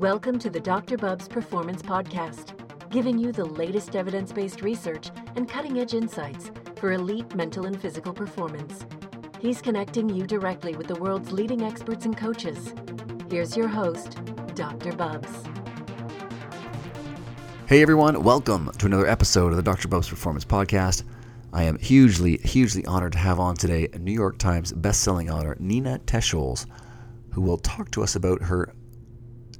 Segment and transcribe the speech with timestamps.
[0.00, 0.96] Welcome to the Dr.
[0.96, 2.54] Bubbs Performance Podcast,
[2.88, 7.78] giving you the latest evidence based research and cutting edge insights for elite mental and
[7.78, 8.86] physical performance.
[9.40, 12.72] He's connecting you directly with the world's leading experts and coaches.
[13.28, 14.16] Here's your host,
[14.54, 14.92] Dr.
[14.92, 15.44] Bubbs.
[17.66, 19.88] Hey everyone, welcome to another episode of the Dr.
[19.88, 21.02] Bubbs Performance Podcast.
[21.52, 25.98] I am hugely, hugely honored to have on today New York Times bestselling author, Nina
[26.06, 26.64] Teicholz,
[27.32, 28.72] who will talk to us about her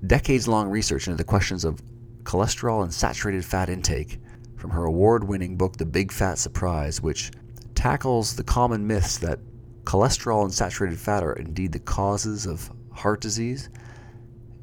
[0.07, 1.83] decades long research into the questions of
[2.23, 4.19] cholesterol and saturated fat intake
[4.57, 7.31] from her award winning book, The Big Fat Surprise, which
[7.75, 9.39] tackles the common myths that
[9.85, 13.71] cholesterol and saturated fat are indeed the causes of heart disease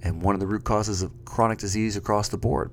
[0.04, 2.72] and one of the root causes of chronic disease across the board.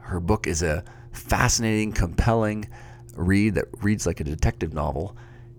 [0.00, 2.68] Her book is a fascinating, compelling
[3.14, 5.16] read that reads like a detective novel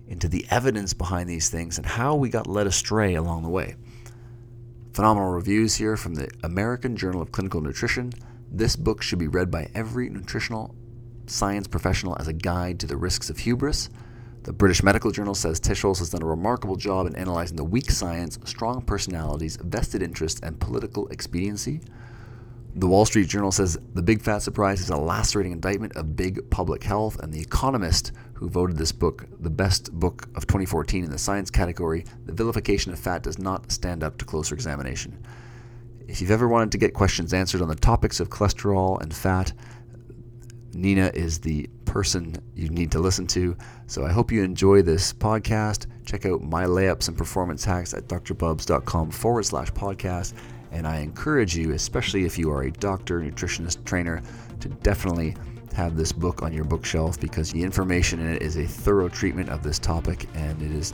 [0.07, 3.75] into the evidence behind these things and how we got led astray along the way.
[4.99, 8.11] Phenomenal reviews here from the American Journal of Clinical Nutrition.
[8.51, 10.75] This book should be read by every nutritional
[11.25, 13.89] science professional as a guide to the risks of hubris.
[14.43, 17.89] The British Medical Journal says Teicholz has done a remarkable job in analyzing the weak
[17.91, 21.79] science, strong personalities, vested interests, and political expediency.
[22.75, 26.49] The Wall Street Journal says the big fat surprise is a lacerating indictment of big
[26.51, 31.09] public health, and The Economist, who voted this book the best book of 2014 in
[31.09, 35.25] the science category, the vilification of fat does not stand up to closer examination.
[36.07, 39.51] If you've ever wanted to get questions answered on the topics of cholesterol and fat,
[40.73, 43.57] Nina is the person you need to listen to.
[43.87, 45.87] So I hope you enjoy this podcast.
[46.05, 50.33] Check out my layups and performance hacks at drbubbs.com forward slash podcast.
[50.71, 54.21] And I encourage you, especially if you are a doctor, nutritionist, trainer,
[54.59, 55.35] to definitely
[55.73, 59.49] have this book on your bookshelf because the information in it is a thorough treatment
[59.49, 60.93] of this topic and it is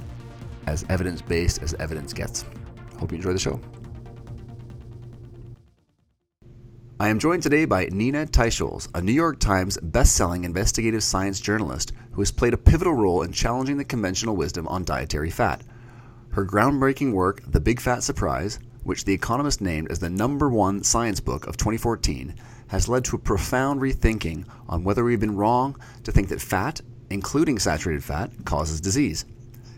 [0.68, 2.46] as evidence based as evidence gets.
[3.00, 3.60] Hope you enjoy the show.
[6.98, 11.92] I am joined today by Nina Teicholz, a New York Times best-selling investigative science journalist
[12.12, 15.62] who has played a pivotal role in challenging the conventional wisdom on dietary fat.
[16.30, 20.84] Her groundbreaking work, The Big Fat Surprise, which The Economist named as the number one
[20.84, 22.36] science book of 2014,
[22.68, 26.82] has led to a profound rethinking on whether we've been wrong to think that fat,
[27.10, 29.26] including saturated fat, causes disease.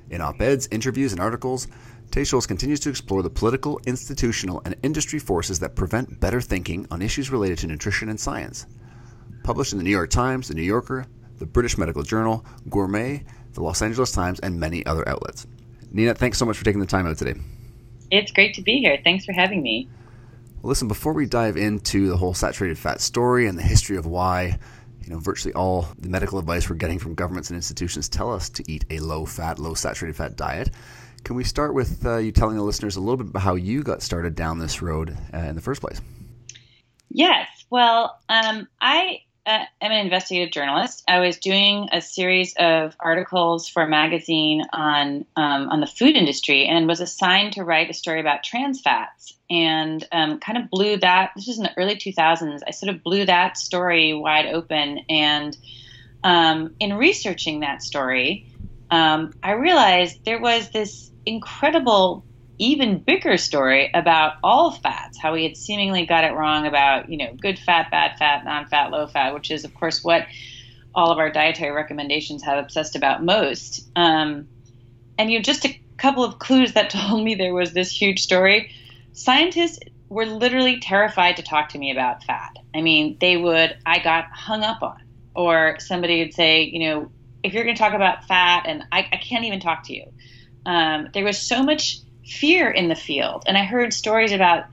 [0.10, 1.68] In op eds, interviews, and articles,
[2.12, 7.02] Teicholz continues to explore the political, institutional, and industry forces that prevent better thinking on
[7.02, 8.66] issues related to nutrition and science.
[9.44, 11.06] Published in the New York Times, the New Yorker,
[11.38, 15.48] the British Medical Journal, Gourmet, the Los Angeles Times, and many other outlets.
[15.92, 17.40] Nina, thanks so much for taking the time out today.
[18.12, 19.00] It's great to be here.
[19.04, 19.90] Thanks for having me.
[20.62, 24.06] Well, listen, before we dive into the whole saturated fat story and the history of
[24.06, 24.58] why,
[25.04, 28.50] you know, virtually all the medical advice we're getting from governments and institutions tell us
[28.50, 30.72] to eat a low fat, low saturated fat diet,
[31.24, 33.84] can we start with uh, you telling the listeners a little bit about how you
[33.84, 36.02] got started down this road uh, in the first place?
[37.10, 37.48] Yes.
[37.70, 41.04] Well, um, I uh, am an investigative journalist.
[41.08, 46.18] I was doing a series of articles for a magazine on um, on the food
[46.18, 49.34] industry, and was assigned to write a story about trans fats.
[49.50, 51.32] And um, kind of blew that.
[51.36, 52.60] This was in the early 2000s.
[52.68, 55.00] I sort of blew that story wide open.
[55.08, 55.58] And
[56.22, 58.52] um, in researching that story,
[58.92, 62.26] um, I realized there was this incredible
[62.60, 67.18] even bigger story about all fats, how we had seemingly got it wrong about, you
[67.18, 70.26] know, good fat, bad fat, non-fat, low fat, which is of course what
[70.96, 73.88] all of our dietary recommendations have obsessed about most.
[73.96, 74.48] Um,
[75.18, 78.20] and you know, just a couple of clues that told me there was this huge
[78.20, 78.72] story.
[79.14, 79.80] Scientists
[80.10, 82.56] were literally terrified to talk to me about fat.
[82.74, 85.02] I mean, they would, I got hung up on,
[85.36, 87.12] or somebody would say, you know,
[87.44, 90.12] if you're going to talk about fat, and I, I can't even talk to you.
[90.66, 93.44] Um, there was so much fear in the field.
[93.48, 94.66] And I heard stories about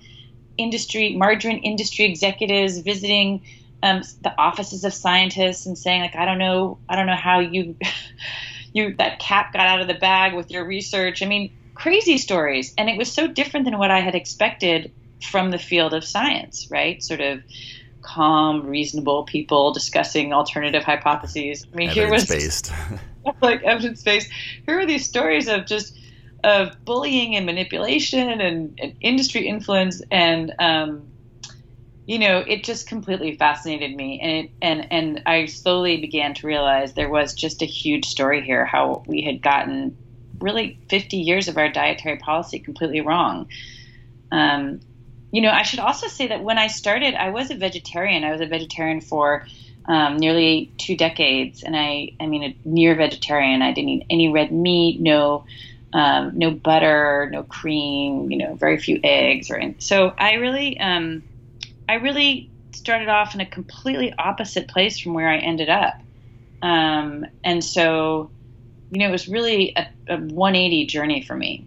[0.59, 3.42] industry, margarine industry executives visiting
[3.82, 7.41] um, the offices of scientists and saying, like, I don't know, I don't know how
[7.41, 7.76] you,
[8.72, 11.22] you that cat got out of the bag with your research.
[11.22, 12.75] I mean, crazy stories.
[12.76, 14.92] And it was so different than what I had expected
[15.22, 17.03] from the field of science, right?
[17.03, 17.42] Sort of
[18.03, 21.66] calm, reasonable people discussing alternative hypotheses.
[21.72, 22.72] I mean, here was based.
[23.42, 24.30] like evidence based.
[24.66, 25.97] Here are these stories of just
[26.45, 30.03] of bullying and manipulation and, and industry influence.
[30.11, 31.09] And um,
[32.07, 34.21] you know it just completely fascinated me.
[34.21, 38.43] And it, and and I slowly began to realize there was just a huge story
[38.43, 39.97] here how we had gotten
[40.39, 43.49] really 50 years of our dietary policy completely wrong.
[44.31, 44.81] Um,
[45.33, 48.23] you know I should also say that when I started I was a vegetarian.
[48.23, 49.47] I was a vegetarian for
[49.87, 51.63] um, nearly two decades.
[51.63, 53.63] And I I mean a near vegetarian.
[53.63, 55.47] I didn't eat any red meat no
[55.95, 60.13] um, no butter, no cream, you know, very few eggs, or so.
[60.19, 61.23] I really, um,
[61.89, 65.95] I really started off in a completely opposite place from where I ended up,
[66.63, 68.31] um, and so,
[68.91, 71.65] you know, it was really a, a 180 journey for me.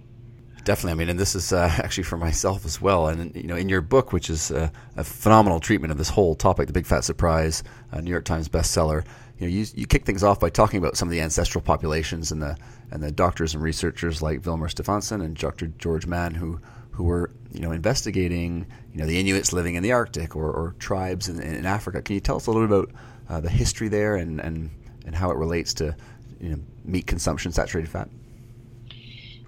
[0.66, 0.92] Definitely.
[0.92, 3.08] I mean, and this is uh, actually for myself as well.
[3.08, 6.36] And, you know, in your book, which is a, a phenomenal treatment of this whole
[6.36, 9.06] topic, The Big Fat Surprise, a New York Times bestseller,
[9.40, 12.32] you know, you, you kick things off by talking about some of the ancestral populations
[12.32, 12.58] and the
[12.90, 15.68] and the doctors and researchers like Vilhjalmur Stefansson and Dr.
[15.68, 16.60] George Mann who
[16.92, 20.76] who were you know investigating you know the Inuits living in the Arctic or, or
[20.80, 22.02] tribes in, in, Africa.
[22.02, 22.96] Can you tell us a little bit about
[23.30, 24.72] uh, the history there and, and
[25.06, 25.96] and how it relates to
[26.40, 28.10] you know meat consumption, saturated fat?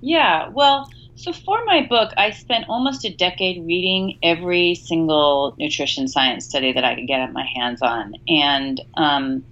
[0.02, 6.08] Yeah, well, so for my book, I spent almost a decade reading every single nutrition
[6.08, 9.44] science study that I could get my hands on, and um,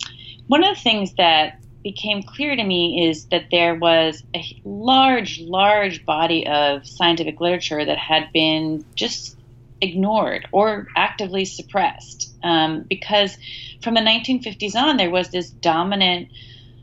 [0.48, 5.40] one of the things that became clear to me is that there was a large,
[5.40, 9.38] large body of scientific literature that had been just
[9.80, 12.34] ignored or actively suppressed.
[12.44, 13.38] Um, because
[13.82, 16.30] from the 1950s on, there was this dominant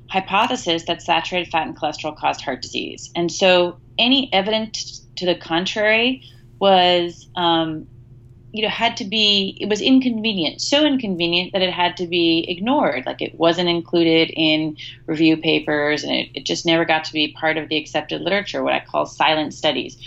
[0.08, 3.10] hypothesis that saturated fat and cholesterol caused heart disease.
[3.16, 6.22] And so any evidence to the contrary
[6.60, 7.86] was um,
[8.54, 12.46] you know had to be it was inconvenient so inconvenient that it had to be
[12.48, 13.04] ignored.
[13.04, 17.32] Like it wasn't included in review papers and it, it just never got to be
[17.32, 19.98] part of the accepted literature what i call silent studies.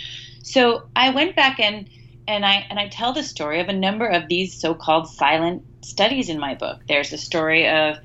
[0.42, 1.88] So i went back and
[2.26, 6.30] and i and i tell the story of a number of these so-called silent studies
[6.30, 6.80] in my book.
[6.88, 7.98] There's the story of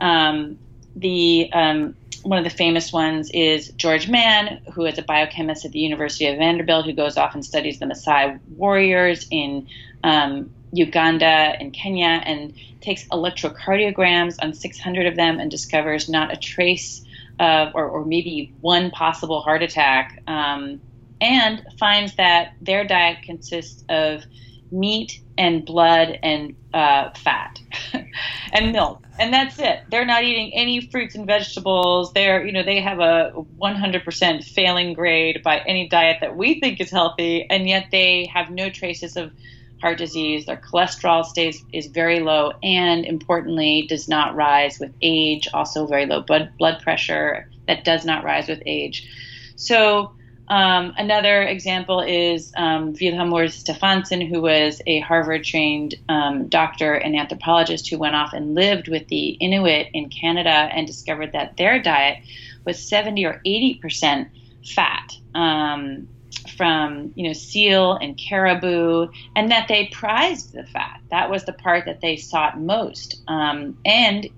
[0.00, 0.58] um,
[0.96, 1.94] the um,
[2.24, 6.26] one of the famous ones is George Mann, who is a biochemist at the University
[6.26, 9.68] of Vanderbilt, who goes off and studies the Maasai warriors in
[10.02, 16.36] um, Uganda and Kenya and takes electrocardiograms on 600 of them and discovers not a
[16.36, 17.04] trace
[17.38, 20.80] of, or, or maybe one possible heart attack, um,
[21.20, 24.24] and finds that their diet consists of
[24.70, 27.60] meat and blood and uh, fat
[28.52, 29.02] and milk.
[29.18, 29.80] And that's it.
[29.90, 32.12] They're not eating any fruits and vegetables.
[32.12, 36.80] They're you know they have a 100% failing grade by any diet that we think
[36.80, 39.32] is healthy and yet they have no traces of
[39.80, 40.46] heart disease.
[40.46, 46.06] Their cholesterol stays is very low and importantly does not rise with age also very
[46.06, 49.08] low blood blood pressure that does not rise with age.
[49.56, 50.14] So
[50.48, 57.16] um, another example is um, Vilhjalmur Stefansson, who was a Harvard trained um, doctor and
[57.16, 61.80] anthropologist who went off and lived with the Inuit in Canada and discovered that their
[61.80, 62.18] diet
[62.64, 64.28] was 70 or 80 percent
[64.64, 66.08] fat um,
[66.56, 71.00] from you know seal and caribou, and that they prized the fat.
[71.10, 73.22] That was the part that they sought most.
[73.28, 74.28] Um, and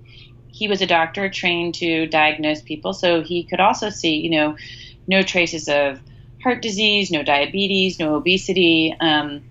[0.47, 4.55] he was a doctor trained to diagnose people, so he could also see you know
[5.07, 5.99] no traces of
[6.43, 8.95] heart disease, no diabetes, no obesity.
[8.99, 9.43] Um,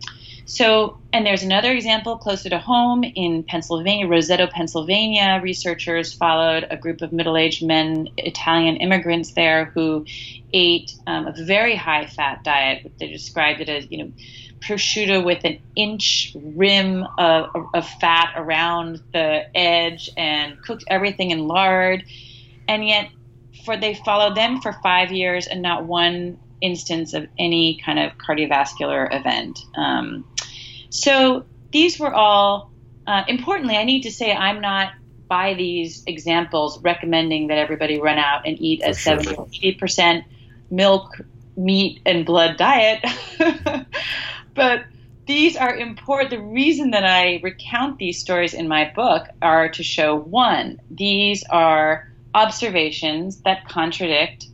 [0.49, 5.41] so, and there's another example closer to home in Pennsylvania, Roseto, Pennsylvania.
[5.43, 10.07] Researchers followed a group of middle aged men, Italian immigrants there, who
[10.53, 12.93] ate um, a very high fat diet.
[13.01, 14.13] They described it as, you know,
[14.61, 21.49] prosciutto with an inch rim of, of fat around the edge and cooked everything in
[21.49, 22.05] lard.
[22.69, 23.11] And yet,
[23.67, 28.17] for they followed them for five years and not one instance of any kind of
[28.17, 29.59] cardiovascular event.
[29.77, 30.25] Um,
[30.89, 32.71] so these were all
[33.07, 33.77] uh, importantly.
[33.77, 34.93] I need to say I'm not
[35.29, 39.21] by these examples recommending that everybody run out and eat a sure.
[39.21, 40.25] 70 or 80 percent
[40.71, 41.21] milk,
[41.57, 43.05] meat, and blood diet,
[44.55, 44.85] but
[45.27, 46.31] these are important.
[46.31, 51.43] The reason that I recount these stories in my book are to show one, these
[51.51, 54.47] are observations that contradict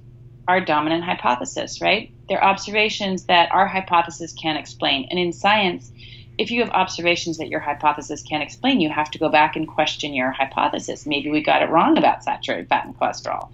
[0.47, 2.13] our dominant hypothesis, right?
[2.29, 5.09] They're observations that our hypothesis can't explain.
[5.11, 5.91] And in science,
[6.39, 9.67] if you have observations that your hypothesis can't explain, you have to go back and
[9.67, 11.07] question your hypothesis.
[11.07, 13.51] Maybe we got it wrong about saturated fat and cholesterol.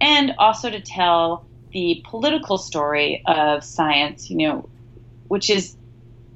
[0.00, 4.68] And also to tell the political story of science, you know,
[5.28, 5.76] which is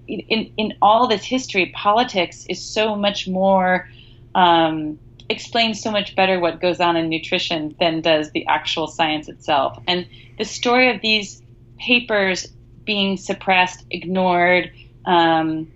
[0.06, 3.88] in, in all this history, politics is so much more
[4.35, 9.28] um, explains so much better what goes on in nutrition than does the actual science
[9.28, 9.78] itself.
[9.87, 10.06] And
[10.38, 11.42] the story of these
[11.78, 12.47] papers
[12.85, 14.71] being suppressed, ignored,
[15.04, 15.71] um,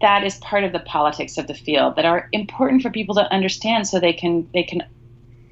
[0.00, 3.32] that is part of the politics of the field that are important for people to
[3.32, 4.82] understand so they can they can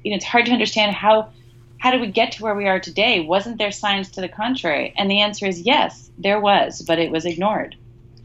[0.03, 1.31] you know it's hard to understand how
[1.79, 3.19] how did we get to where we are today?
[3.19, 4.93] Wasn't there science to the contrary?
[4.95, 7.75] And the answer is yes there was but it was ignored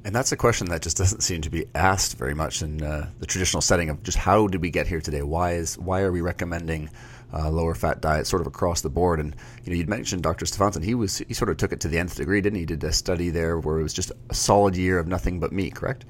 [0.05, 3.09] and that's a question that just doesn't seem to be asked very much in uh,
[3.19, 5.23] the traditional setting of just how did we get here today?
[5.23, 6.91] Why is why are we recommending
[7.33, 9.21] uh, lower fat diet, sort of across the board.
[9.21, 10.47] And you know, you'd mentioned Dr.
[10.47, 10.83] Stefansson.
[10.83, 12.65] He was he sort of took it to the nth degree, didn't he?
[12.65, 15.75] Did a study there where it was just a solid year of nothing but meat.
[15.75, 16.05] Correct?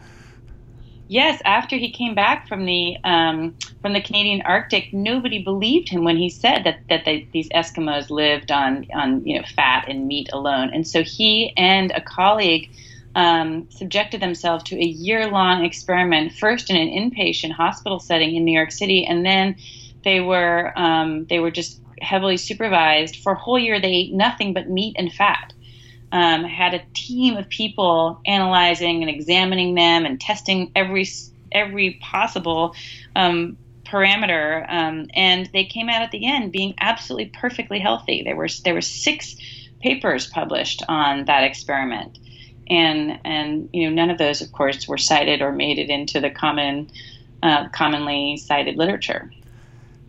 [1.11, 6.05] Yes, after he came back from the um, from the Canadian Arctic, nobody believed him
[6.05, 10.29] when he said that that these Eskimos lived on on you know fat and meat
[10.33, 10.71] alone.
[10.73, 12.71] And so he and a colleague
[13.19, 18.45] um, subjected themselves to a year long experiment, first in an inpatient hospital setting in
[18.45, 19.57] New York City, and then
[20.05, 23.81] they were um, they were just heavily supervised for a whole year.
[23.81, 25.53] They ate nothing but meat and fat
[26.13, 31.07] um, had a team of people analyzing and examining them and testing every
[31.51, 32.75] every possible
[33.17, 38.23] um, parameter, um, and they came out at the end being absolutely perfectly healthy.
[38.23, 39.37] There were there were six
[39.81, 42.19] papers published on that experiment,
[42.71, 46.21] and and you know none of those, of course, were cited or made it into
[46.21, 46.91] the common
[47.43, 49.31] uh, commonly cited literature.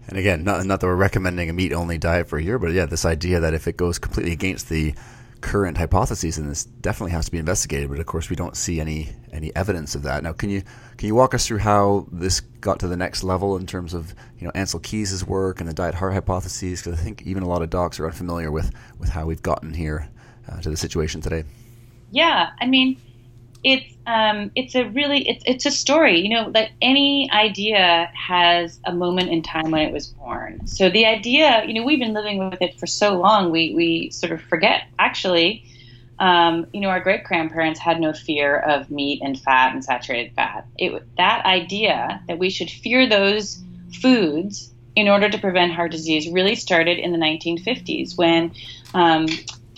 [0.07, 2.71] And again, not, not that we're recommending a meat only diet for a year, but
[2.71, 4.95] yeah, this idea that if it goes completely against the
[5.41, 7.89] current hypotheses, and this definitely has to be investigated.
[7.89, 10.23] But of course, we don't see any any evidence of that.
[10.23, 10.63] Now, can you
[10.97, 14.13] can you walk us through how this got to the next level in terms of
[14.39, 16.81] you know Ancel Keys' work and the diet heart hypotheses?
[16.81, 19.73] Because I think even a lot of docs are unfamiliar with with how we've gotten
[19.73, 20.09] here
[20.51, 21.43] uh, to the situation today.
[22.11, 22.99] Yeah, I mean,
[23.63, 26.19] it's um, it's a really it's it's a story.
[26.19, 30.65] You know, that any idea has a moment in time when it was born.
[30.65, 34.09] So the idea, you know, we've been living with it for so long, we we
[34.11, 35.65] sort of forget actually.
[36.19, 40.33] Um, you know, our great grandparents had no fear of meat and fat and saturated
[40.33, 40.67] fat.
[40.77, 43.63] It, that idea that we should fear those
[44.01, 48.53] foods in order to prevent heart disease really started in the 1950s when
[48.93, 49.27] um,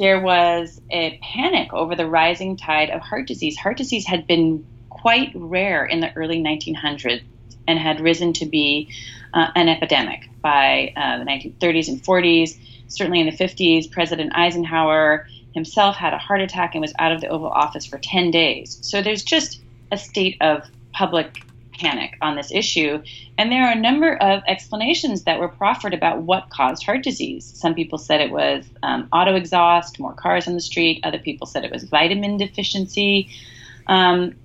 [0.01, 3.55] there was a panic over the rising tide of heart disease.
[3.55, 7.21] Heart disease had been quite rare in the early 1900s
[7.67, 8.91] and had risen to be
[9.31, 12.57] uh, an epidemic by uh, the 1930s and 40s.
[12.87, 17.21] Certainly in the 50s, President Eisenhower himself had a heart attack and was out of
[17.21, 18.79] the Oval Office for 10 days.
[18.81, 21.43] So there's just a state of public
[21.81, 23.01] panic on this issue.
[23.37, 27.51] And there are a number of explanations that were proffered about what caused heart disease.
[27.55, 31.01] Some people said it was um, auto exhaust, more cars on the street.
[31.03, 33.29] Other people said it was vitamin deficiency.
[33.87, 34.35] Um,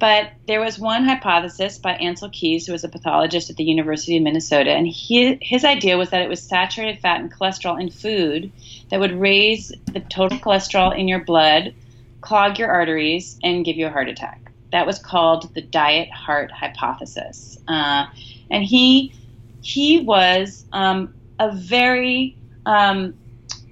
[0.00, 4.16] but there was one hypothesis by Ancel Keys, who was a pathologist at the University
[4.16, 7.90] of Minnesota, and he, his idea was that it was saturated fat and cholesterol in
[7.90, 8.50] food
[8.88, 11.74] that would raise the total cholesterol in your blood,
[12.22, 14.50] clog your arteries, and give you a heart attack.
[14.72, 17.58] That was called the diet heart hypothesis.
[17.68, 18.06] Uh,
[18.50, 19.14] and he
[19.62, 22.36] he was um, a very
[22.66, 23.14] um,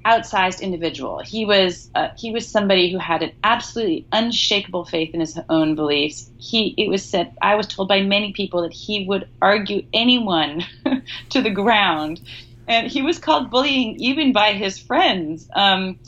[0.05, 1.21] outsized individual.
[1.21, 5.75] He was uh, he was somebody who had an absolutely unshakable faith in his own
[5.75, 6.31] beliefs.
[6.39, 10.65] He it was said I was told by many people that he would argue anyone
[11.31, 12.21] to the ground,
[12.67, 15.49] and he was called bullying even by his friends.
[15.55, 15.99] Um,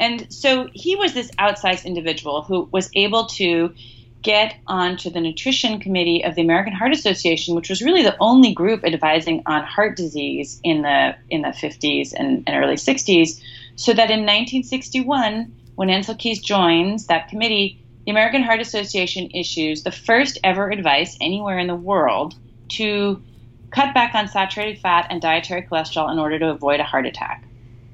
[0.00, 3.74] and so he was this outsized individual who was able to
[4.22, 8.52] get onto the nutrition committee of the American Heart Association, which was really the only
[8.52, 13.40] group advising on heart disease in the in the 50s and, and early 60s.
[13.76, 19.84] So that in 1961, when Ancel Keys joins that committee, the American Heart Association issues
[19.84, 22.34] the first ever advice anywhere in the world
[22.70, 23.22] to
[23.70, 27.44] cut back on saturated fat and dietary cholesterol in order to avoid a heart attack.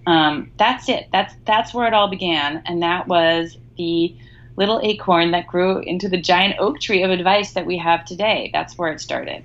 [0.07, 1.09] Um, that's it.
[1.13, 4.17] That's that's where it all began, and that was the
[4.57, 8.51] little acorn that grew into the giant oak tree of advice that we have today.
[8.53, 9.45] That's where it started.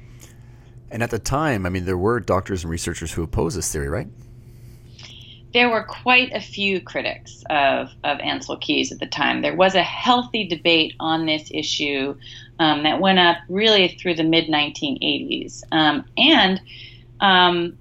[0.91, 3.89] And at the time, I mean, there were doctors and researchers who opposed this theory,
[3.89, 4.07] right?
[5.53, 9.41] There were quite a few critics of, of Ancel Keys at the time.
[9.41, 12.15] There was a healthy debate on this issue
[12.59, 15.63] um, that went up really through the mid 1980s.
[15.71, 16.61] Um, and
[17.19, 17.78] um,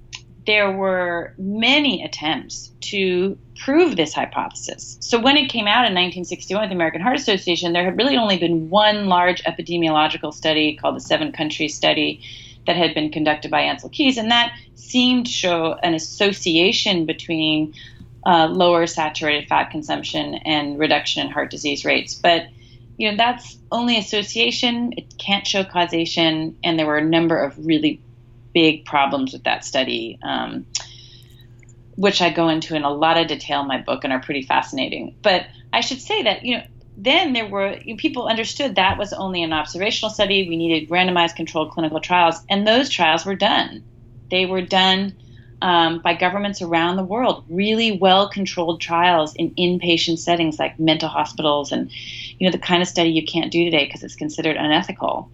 [0.48, 4.96] there were many attempts to prove this hypothesis.
[5.00, 8.16] So when it came out in 1961 with the American Heart Association, there had really
[8.16, 12.22] only been one large epidemiological study called the Seven Country Study
[12.66, 17.74] that had been conducted by Ancel Keys, and that seemed to show an association between
[18.24, 22.14] uh, lower saturated fat consumption and reduction in heart disease rates.
[22.14, 22.46] But
[22.96, 27.66] you know that's only association; it can't show causation, and there were a number of
[27.66, 28.00] really
[28.58, 30.66] big problems with that study, um,
[31.94, 34.42] which I go into in a lot of detail in my book and are pretty
[34.42, 35.14] fascinating.
[35.22, 36.64] But I should say that, you know,
[36.96, 40.48] then there were you know, people understood that was only an observational study.
[40.48, 43.84] We needed randomized controlled clinical trials, and those trials were done.
[44.28, 45.14] They were done
[45.62, 51.08] um, by governments around the world, really well controlled trials in inpatient settings like mental
[51.08, 51.92] hospitals and
[52.38, 55.30] you know the kind of study you can't do today because it's considered unethical.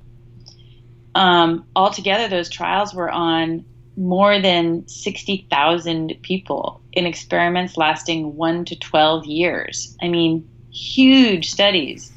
[1.14, 3.64] Um, altogether, those trials were on
[3.97, 9.97] more than 60,000 people in experiments lasting 1 to 12 years.
[10.02, 12.11] I mean, huge studies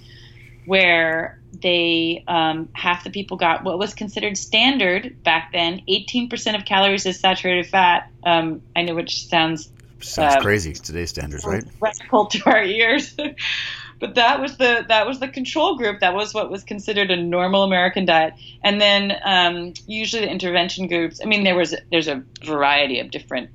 [0.65, 5.81] where they um, half the people got what was considered standard back then.
[5.87, 8.11] 18% of calories as saturated fat.
[8.23, 10.73] Um, i know which sounds sounds uh, crazy.
[10.73, 11.63] Today's standards right?
[11.79, 13.15] radical to our ears
[13.99, 17.15] but that was the that was the control group that was what was considered a
[17.15, 22.07] normal american diet and then um, usually the intervention groups i mean there was there's
[22.07, 23.49] a variety of different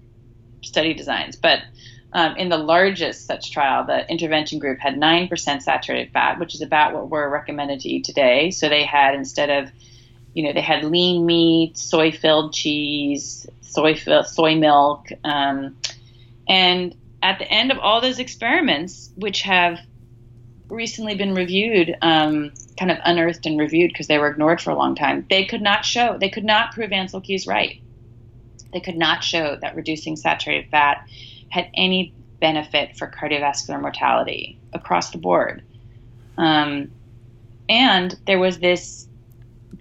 [0.63, 1.61] study designs but
[2.15, 6.61] um, in the largest such trial, the intervention group had 9% saturated fat, which is
[6.61, 8.51] about what we're recommended to eat today.
[8.51, 9.73] So they had, instead of,
[10.35, 15.07] you know, they had lean meat, soy filled cheese, soy, soy milk.
[15.25, 15.79] Um,
[16.47, 19.79] and at the end of all those experiments, which have
[20.73, 24.77] recently been reviewed, um, kind of unearthed and reviewed because they were ignored for a
[24.77, 27.81] long time, they could not show, they could not prove Ancel Keys right.
[28.73, 31.07] They could not show that reducing saturated fat
[31.51, 35.63] had any benefit for cardiovascular mortality across the board.
[36.39, 36.91] Um,
[37.69, 39.07] and there was this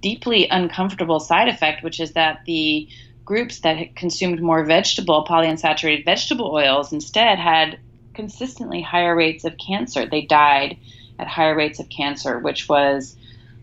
[0.01, 2.88] deeply uncomfortable side effect, which is that the
[3.24, 7.79] groups that consumed more vegetable, polyunsaturated vegetable oils, instead had
[8.13, 10.06] consistently higher rates of cancer.
[10.06, 10.77] They died
[11.20, 13.15] at higher rates of cancer, which was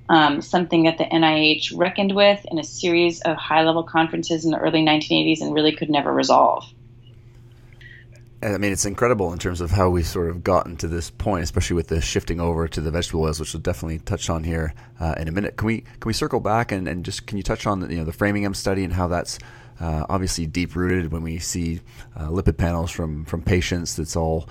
[0.08, 4.50] um, something that the NIH reckoned with in a series of high level conferences in
[4.50, 6.64] the early 1980s and really could never resolve.
[8.40, 11.42] I mean, it's incredible in terms of how we sort of gotten to this point,
[11.42, 14.74] especially with the shifting over to the vegetable oils, which we'll definitely touch on here
[15.00, 15.56] uh, in a minute.
[15.56, 17.98] Can we can we circle back and, and just can you touch on the, you
[17.98, 19.40] know the Framingham study and how that's
[19.80, 21.80] uh, obviously deep rooted when we see
[22.16, 23.96] uh, lipid panels from from patients.
[23.96, 24.48] That's all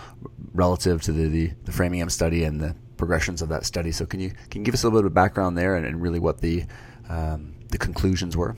[0.53, 3.91] relative to the, the, the Framingham study and the progressions of that study.
[3.91, 6.01] So can you can you give us a little bit of background there and, and
[6.01, 6.65] really what the
[7.09, 8.55] um, the conclusions were?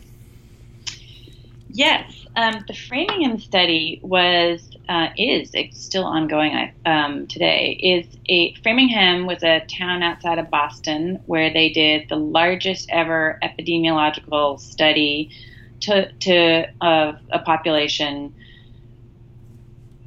[1.71, 7.77] Yes, um, the Framingham study was uh, is it's still ongoing um, today.
[7.81, 13.39] Is a Framingham was a town outside of Boston where they did the largest ever
[13.43, 15.31] epidemiological study
[15.81, 18.33] to to uh, a population.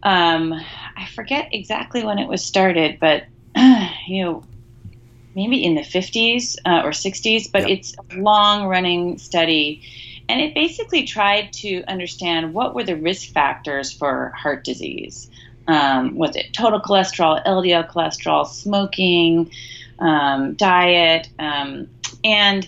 [0.02, 3.24] Um, I forget exactly when it was started, but
[4.06, 4.44] you know,
[5.34, 7.50] maybe in the 50s uh, or 60s.
[7.52, 7.78] But yep.
[7.78, 9.82] it's a long running study
[10.28, 15.30] and it basically tried to understand what were the risk factors for heart disease.
[15.68, 19.50] Um, was it total cholesterol, LDL cholesterol, smoking,
[19.98, 21.88] um, diet, um,
[22.24, 22.66] and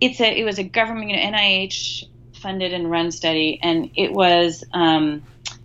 [0.00, 2.04] it's a it was a government you know, NIH
[2.34, 5.22] funded and run study, and it was um,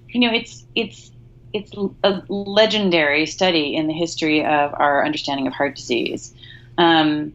[0.09, 1.11] you know it's it's
[1.53, 1.71] it's
[2.03, 6.33] a legendary study in the history of our understanding of heart disease.
[6.77, 7.33] Um,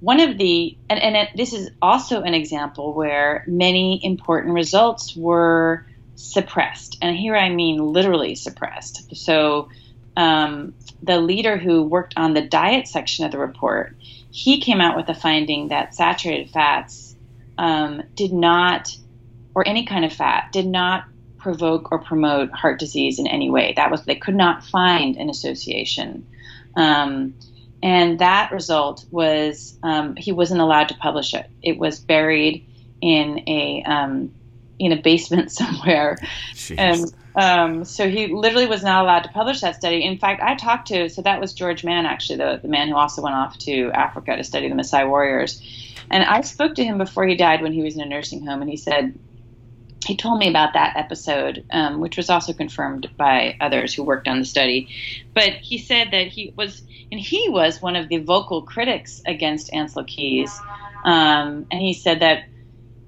[0.00, 5.16] one of the and, and it, this is also an example where many important results
[5.16, 5.86] were
[6.16, 9.68] suppressed and here i mean literally suppressed so
[10.16, 13.94] um, the leader who worked on the diet section of the report
[14.36, 17.16] he came out with a finding that saturated fats
[17.56, 18.94] um, did not
[19.54, 21.04] or any kind of fat did not
[21.38, 25.30] provoke or promote heart disease in any way that was they could not find an
[25.30, 26.26] association
[26.76, 27.34] um,
[27.82, 31.48] and that result was um, he wasn't allowed to publish it.
[31.62, 32.66] It was buried
[33.00, 34.34] in a um,
[34.78, 36.18] in a basement somewhere,
[36.54, 36.76] Jeez.
[36.78, 40.04] and um, so he literally was not allowed to publish that study.
[40.04, 42.96] In fact, I talked to so that was George Mann, actually the the man who
[42.96, 45.62] also went off to Africa to study the Maasai warriors,
[46.10, 48.60] and I spoke to him before he died when he was in a nursing home,
[48.60, 49.18] and he said
[50.06, 54.28] he told me about that episode, um, which was also confirmed by others who worked
[54.28, 54.88] on the study.
[55.34, 59.72] But he said that he was, and he was one of the vocal critics against
[59.72, 60.56] Ancel Keys.
[61.04, 62.44] Um, and he said that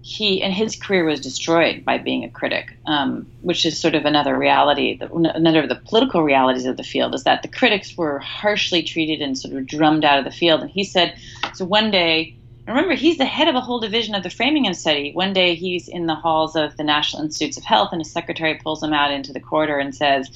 [0.08, 4.06] he and his career was destroyed by being a critic, um, which is sort of
[4.06, 4.98] another reality.
[5.00, 9.20] Another of the political realities of the field is that the critics were harshly treated
[9.20, 10.62] and sort of drummed out of the field.
[10.62, 11.14] And he said,
[11.52, 12.34] so one day
[12.66, 15.12] remember, he's the head of a whole division of the Framingham study.
[15.12, 18.54] One day he's in the halls of the National Institutes of Health, and his secretary
[18.54, 20.30] pulls him out into the corridor and says,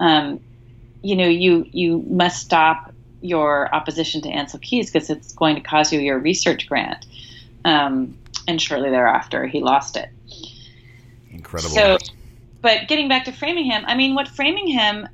[0.00, 0.40] um,
[1.02, 5.60] "You know, you you must stop your opposition to Ancel Keys because it's going to
[5.60, 7.06] cause you your research grant."
[7.64, 8.17] Um,
[8.48, 10.08] and shortly thereafter, he lost it.
[11.30, 11.70] Incredible.
[11.70, 11.98] So,
[12.60, 15.06] but getting back to Framingham, I mean, what Framingham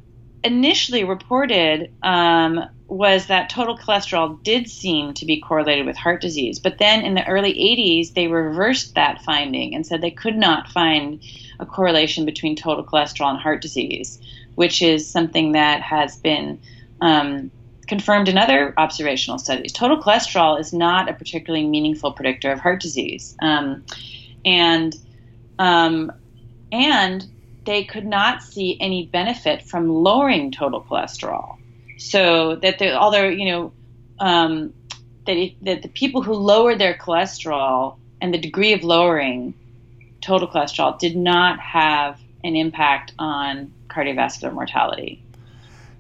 [0.44, 6.58] initially reported um, was that total cholesterol did seem to be correlated with heart disease.
[6.58, 10.68] But then in the early 80s, they reversed that finding and said they could not
[10.68, 11.20] find
[11.58, 14.20] a correlation between total cholesterol and heart disease,
[14.54, 16.60] which is something that has been
[17.00, 17.50] um,
[17.84, 19.72] confirmed in other observational studies.
[19.72, 23.36] Total cholesterol is not a particularly meaningful predictor of heart disease.
[23.40, 23.84] Um,
[24.44, 24.94] and
[25.58, 26.12] um,
[26.72, 27.26] and
[27.64, 31.56] they could not see any benefit from lowering total cholesterol.
[31.98, 33.72] So that the, although you know
[34.18, 34.74] um,
[35.26, 39.54] that, that the people who lowered their cholesterol and the degree of lowering
[40.20, 45.23] total cholesterol did not have an impact on cardiovascular mortality.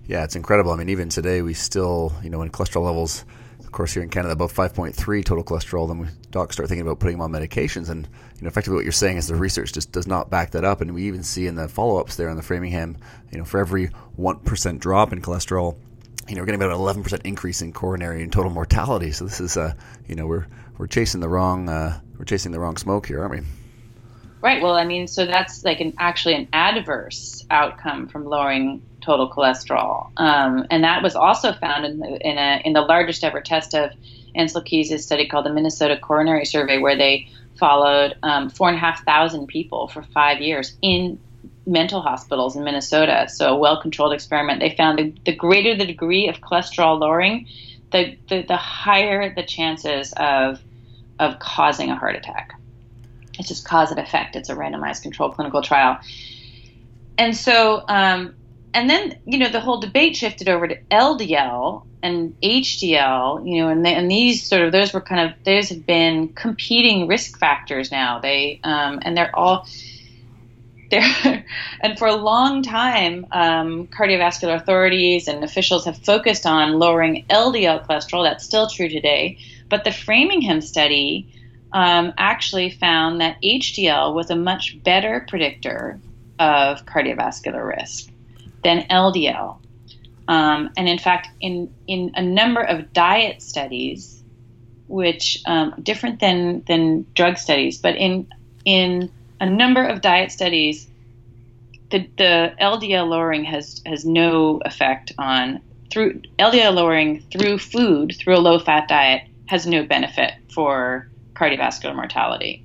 [0.06, 0.70] Yeah, it's incredible.
[0.72, 3.24] I mean, even today, we still, you know, when cholesterol levels,
[3.60, 7.00] of course, here in Canada, above 5.3 total cholesterol, then we docs start thinking about
[7.00, 7.88] putting them on medications.
[7.88, 10.64] And, you know, effectively what you're saying is the research just does not back that
[10.64, 10.82] up.
[10.82, 12.98] And we even see in the follow ups there in the Framingham,
[13.32, 13.88] you know, for every
[14.18, 15.76] 1% drop in cholesterol,
[16.28, 19.10] you know, we're getting about an 11% increase in coronary and total mortality.
[19.10, 19.72] So this is, uh,
[20.06, 23.32] you know, we're, we're chasing the wrong, uh, we're chasing the wrong smoke here, aren't
[23.32, 23.40] we?
[24.42, 24.62] Right.
[24.62, 30.10] Well, I mean, so that's like an actually an adverse outcome from lowering total cholesterol,
[30.16, 33.74] um, and that was also found in the, in, a, in the largest ever test
[33.74, 33.90] of
[34.34, 38.80] Ancel Keys' study called the Minnesota Coronary Survey, where they followed um, four and a
[38.80, 41.18] half thousand people for five years in
[41.66, 43.26] mental hospitals in Minnesota.
[43.28, 44.60] So a well-controlled experiment.
[44.60, 47.46] They found the, the greater the degree of cholesterol lowering,
[47.92, 50.60] the, the, the higher the chances of
[51.20, 52.52] of causing a heart attack.
[53.38, 54.36] It's just cause and effect.
[54.36, 55.98] It's a randomized controlled clinical trial.
[57.16, 58.34] And so, um,
[58.74, 63.68] and then, you know, the whole debate shifted over to LDL and HDL, you know,
[63.68, 67.38] and, they, and these sort of, those were kind of, those have been competing risk
[67.38, 68.18] factors now.
[68.18, 69.66] They, um, and they're all,
[70.90, 71.44] they're,
[71.80, 77.86] and for a long time, um, cardiovascular authorities and officials have focused on lowering LDL
[77.86, 78.24] cholesterol.
[78.24, 79.38] That's still true today.
[79.68, 81.28] But the Framingham study,
[81.72, 85.98] um, actually found that HDL was a much better predictor
[86.38, 88.10] of cardiovascular risk
[88.64, 89.58] than LDL.
[90.26, 94.22] Um, and in fact, in, in a number of diet studies,
[94.88, 98.26] which um, different than, than drug studies, but in,
[98.64, 100.88] in a number of diet studies,
[101.90, 108.36] the, the LDL lowering has, has no effect on through LDL lowering through food through
[108.36, 112.64] a low fat diet has no benefit for cardiovascular mortality.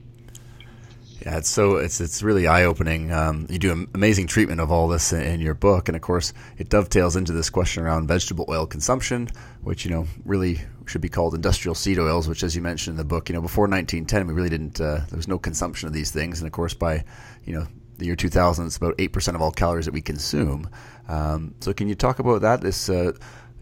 [1.25, 3.11] Yeah, it's so it's it's really eye opening.
[3.11, 6.01] Um, you do an amazing treatment of all this in, in, your book, and of
[6.01, 9.27] course, it dovetails into this question around vegetable oil consumption,
[9.61, 12.29] which you know really should be called industrial seed oils.
[12.29, 14.79] Which, as you mentioned in the book, you know before 1910, we really didn't.
[14.79, 17.03] Uh, there was no consumption of these things, and of course, by
[17.43, 20.69] you know the year 2000, it's about eight percent of all calories that we consume.
[21.09, 22.61] Um, so, can you talk about that?
[22.61, 23.11] This uh,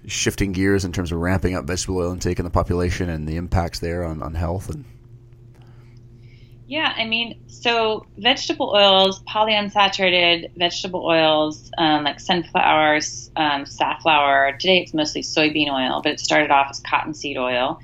[0.06, 3.36] shifting gears in terms of ramping up vegetable oil intake in the population and the
[3.36, 4.86] impacts there on, on health and
[6.68, 14.52] yeah, I mean, so vegetable oils, polyunsaturated vegetable oils, um, like sunflowers, um, safflower.
[14.60, 17.80] Today it's mostly soybean oil, but it started off as cottonseed oil.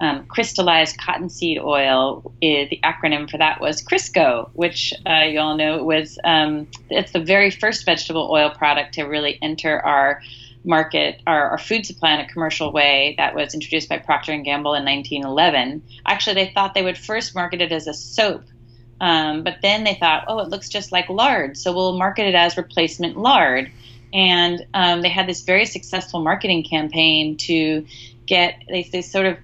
[0.00, 5.56] Um, crystallized cottonseed oil, is, the acronym for that was Crisco, which uh, you all
[5.56, 10.20] know was um, it's the very first vegetable oil product to really enter our
[10.66, 14.44] market our, our, food supply in a commercial way that was introduced by Procter and
[14.44, 15.82] Gamble in 1911.
[16.06, 18.42] Actually, they thought they would first market it as a soap,
[19.00, 22.34] um, but then they thought, oh, it looks just like lard, so we'll market it
[22.34, 23.70] as replacement lard.
[24.12, 27.86] And um, they had this very successful marketing campaign to
[28.26, 29.38] get they, they sort of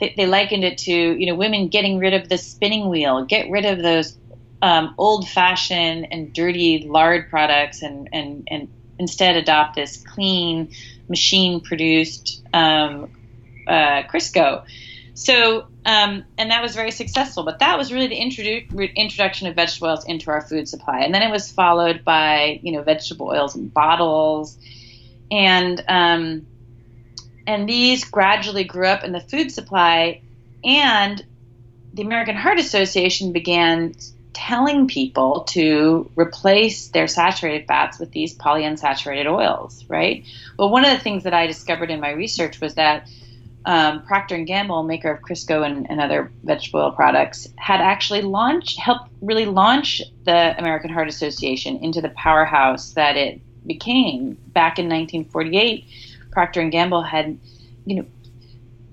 [0.00, 3.50] they, they, likened it to you know women getting rid of the spinning wheel, get
[3.50, 4.16] rid of those
[4.62, 10.72] um, old-fashioned and dirty lard products, and and and instead adopt this clean,
[11.08, 13.10] machine produced um,
[13.66, 14.64] uh, Crisco.
[15.14, 17.42] So, um, and that was very successful.
[17.42, 21.00] But that was really the introdu- introduction of vegetable oils into our food supply.
[21.00, 24.58] And then it was followed by, you know, vegetable oils in bottles.
[25.30, 26.46] And, um,
[27.46, 30.20] and these gradually grew up in the food supply.
[30.64, 31.24] And
[31.94, 33.94] the American Heart Association began
[34.36, 40.24] telling people to replace their saturated fats with these polyunsaturated oils, right?
[40.58, 43.08] Well, one of the things that I discovered in my research was that
[43.64, 48.20] um, Procter and Gamble, maker of Crisco and, and, other vegetable oil products, had actually
[48.20, 54.78] launched, helped really launch the American Heart Association into the powerhouse that it became back
[54.78, 55.86] in 1948.
[56.30, 57.38] Procter and Gamble had,
[57.86, 58.06] you know,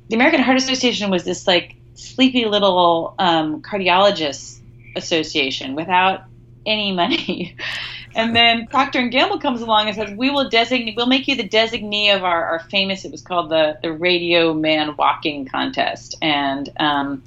[0.08, 4.62] the American Heart Association was this like sleepy little um, cardiologist
[4.96, 6.24] association without
[6.66, 7.56] any money.
[8.16, 10.96] and then Procter and Gamble comes along and says, "We will designate.
[10.96, 13.06] We'll make you the designee of our, our famous.
[13.06, 17.24] It was called the the Radio Man Walking Contest, and um,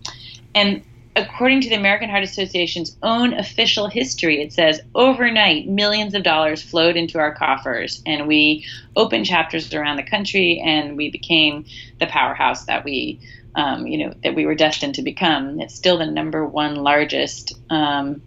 [0.55, 0.83] and."
[1.18, 6.61] According to the American Heart Association's own official history, it says overnight millions of dollars
[6.61, 11.64] flowed into our coffers, and we opened chapters around the country, and we became
[12.00, 13.18] the powerhouse that we
[13.57, 15.61] um, you know, that we were destined to become.
[15.61, 18.23] It's still the number one largest um,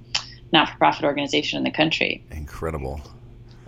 [0.51, 2.23] not-for-profit organization in the country.
[2.31, 2.99] Incredible.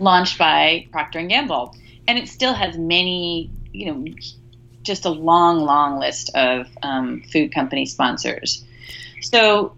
[0.00, 1.74] Launched by Procter and Gamble,
[2.08, 4.04] and it still has many, you know,
[4.82, 8.64] just a long, long list of um, food company sponsors.
[9.20, 9.76] So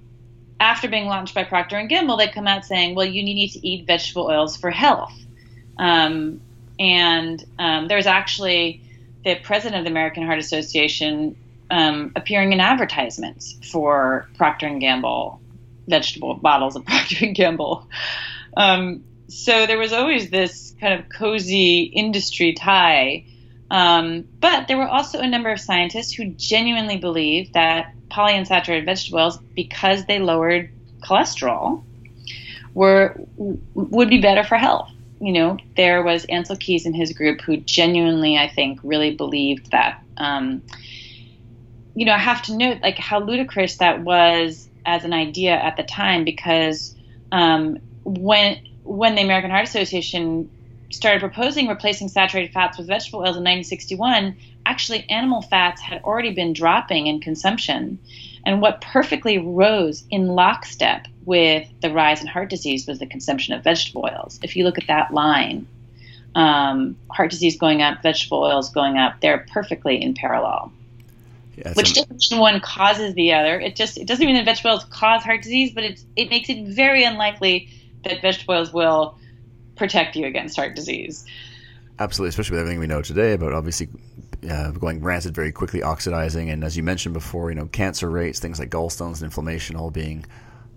[0.58, 3.66] after being launched by Procter and Gamble, they come out saying, "Well, you need to
[3.66, 5.12] eat vegetable oils for health."
[5.76, 6.40] Um,
[6.78, 8.80] and um, there's actually
[9.24, 11.36] the president of the American Heart Association
[11.70, 15.40] um, appearing in advertisements for Procter and Gamble
[15.86, 17.88] vegetable bottles of Procter and Gamble.
[18.56, 23.24] Um, so there was always this kind of cozy industry tie.
[23.70, 29.20] Um, but there were also a number of scientists who genuinely believed that polyunsaturated vegetable
[29.20, 30.70] oils, because they lowered
[31.02, 31.82] cholesterol,
[32.74, 34.90] were would be better for health.
[35.20, 39.70] You know, there was Ancel Keys and his group who genuinely, I think, really believed
[39.70, 40.02] that.
[40.16, 40.62] Um,
[41.94, 45.76] you know, I have to note like how ludicrous that was as an idea at
[45.76, 46.94] the time because
[47.32, 50.50] um, when when the American Heart Association
[50.90, 56.32] started proposing replacing saturated fats with vegetable oils in 1961, actually animal fats had already
[56.32, 57.98] been dropping in consumption.
[58.46, 63.54] And what perfectly rose in lockstep with the rise in heart disease was the consumption
[63.54, 64.38] of vegetable oils.
[64.42, 65.66] If you look at that line,
[66.34, 70.72] um, heart disease going up, vegetable oils going up, they're perfectly in parallel.
[71.56, 73.60] Yeah, which doesn't mean one causes the other.
[73.60, 76.48] It just it doesn't mean that vegetable oils cause heart disease, but it's it makes
[76.48, 77.68] it very unlikely
[78.04, 79.18] that vegetable oils will
[79.76, 81.24] protect you against heart disease.
[81.98, 83.88] Absolutely, especially with everything we know today about obviously
[84.50, 88.40] uh, going rancid very quickly, oxidizing, and as you mentioned before, you know, cancer rates,
[88.40, 90.24] things like gallstones and inflammation, all being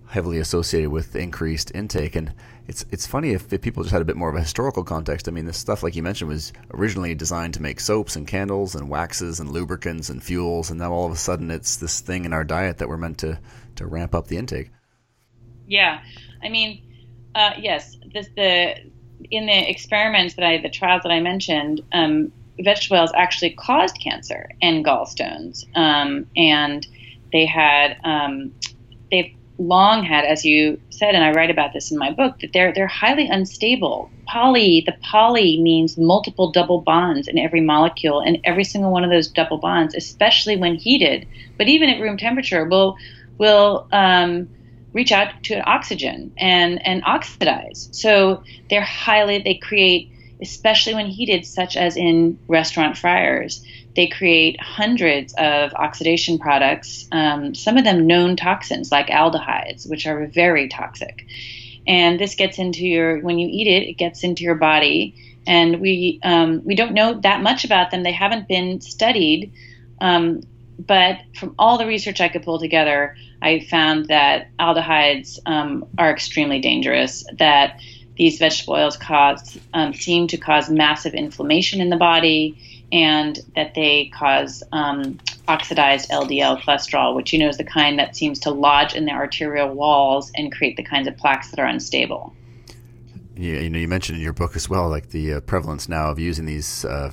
[0.09, 2.15] heavily associated with increased intake.
[2.15, 2.33] And
[2.67, 5.27] it's it's funny if, if, people just had a bit more of a historical context.
[5.27, 8.75] I mean, this stuff, like you mentioned, was originally designed to make soaps and candles
[8.75, 12.25] and waxes and lubricants and fuels, and now all of a sudden it's this thing
[12.25, 13.39] in our diet that we're meant to
[13.77, 14.71] to ramp up the intake.
[15.65, 16.01] Yeah,
[16.43, 16.83] I mean,
[17.35, 18.75] uh, yes, the
[19.31, 23.99] in the experiments that I, the trials that I mentioned, um, vegetable oils actually caused
[24.01, 26.85] cancer and gallstones, um, and
[27.31, 28.53] they had um,
[29.09, 32.53] they've long had, as you said, and I write about this in my book, that
[32.53, 34.09] they're they're highly unstable.
[34.27, 39.09] Poly, the poly means multiple double bonds in every molecule, and every single one of
[39.09, 42.95] those double bonds, especially when heated, but even at room temperature, will
[43.37, 44.49] will um,
[44.93, 47.89] reach out to oxygen and and oxidize.
[47.91, 53.65] So they're highly they create especially when heated, such as in restaurant fryers.
[53.97, 60.05] They create hundreds of oxidation products, um, some of them known toxins like aldehydes, which
[60.05, 61.25] are very toxic.
[61.87, 65.15] And this gets into your, when you eat it, it gets into your body.
[65.47, 68.03] And we, um, we don't know that much about them.
[68.03, 69.51] They haven't been studied.
[69.99, 70.43] Um,
[70.77, 76.11] but from all the research I could pull together, I found that aldehydes um, are
[76.11, 77.79] extremely dangerous, that
[78.15, 83.73] these vegetable oils cause um, seem to cause massive inflammation in the body, and that
[83.75, 88.51] they cause um, oxidized LDL cholesterol, which you know is the kind that seems to
[88.51, 92.33] lodge in the arterial walls and create the kinds of plaques that are unstable.
[93.35, 96.09] Yeah, you know, you mentioned in your book as well, like the uh, prevalence now
[96.09, 97.11] of using these uh,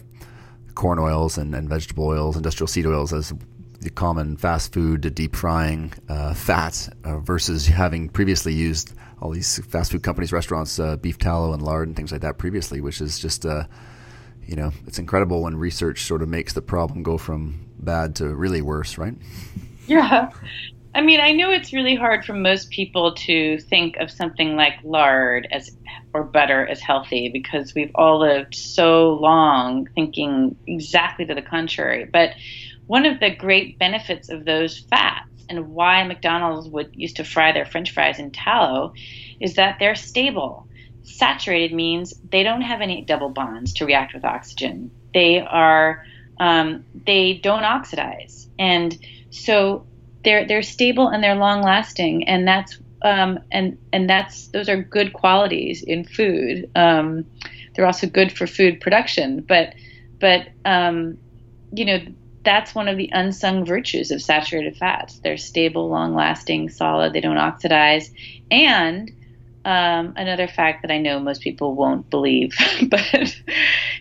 [0.74, 3.32] corn oils and, and, vegetable oils, industrial seed oils as
[3.80, 9.58] the common fast food deep frying uh, fat uh, versus having previously used all these
[9.66, 13.02] fast food companies, restaurants, uh, beef tallow and lard and things like that previously, which
[13.02, 13.64] is just, uh,
[14.46, 18.34] you know, it's incredible when research sort of makes the problem go from bad to
[18.34, 19.14] really worse, right?
[19.86, 20.30] Yeah.
[20.94, 24.74] I mean, I know it's really hard for most people to think of something like
[24.84, 25.76] lard as
[26.12, 32.04] or butter as healthy because we've all lived so long thinking exactly to the contrary.
[32.04, 32.30] But
[32.86, 37.50] one of the great benefits of those fats and why McDonald's would used to fry
[37.50, 38.94] their french fries in tallow
[39.40, 40.68] is that they're stable.
[41.04, 44.90] Saturated means they don't have any double bonds to react with oxygen.
[45.12, 46.04] They are
[46.40, 48.98] um, they don't oxidize, and
[49.30, 49.86] so
[50.24, 54.82] they're they're stable and they're long lasting, and that's um, and and that's those are
[54.82, 56.70] good qualities in food.
[56.74, 57.26] Um,
[57.74, 59.74] they're also good for food production, but
[60.20, 61.18] but um,
[61.72, 61.98] you know
[62.44, 65.18] that's one of the unsung virtues of saturated fats.
[65.18, 68.10] They're stable, long lasting, solid, they don't oxidize.
[68.50, 69.10] And
[69.64, 72.54] um, another fact that I know most people won't believe,
[72.88, 73.36] but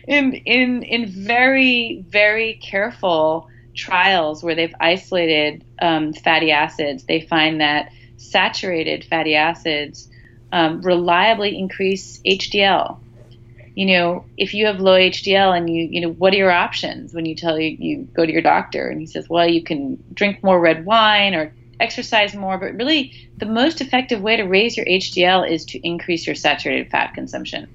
[0.06, 7.60] in, in, in very, very careful trials where they've isolated um, fatty acids, they find
[7.60, 10.08] that saturated fatty acids
[10.52, 12.98] um, reliably increase HDL,
[13.74, 17.12] you know, if you have low HDL and you, you know, what are your options
[17.12, 20.02] when you tell you you go to your doctor and he says, well, you can
[20.14, 24.76] drink more red wine or exercise more, but really the most effective way to raise
[24.76, 27.68] your HDL is to increase your saturated fat consumption.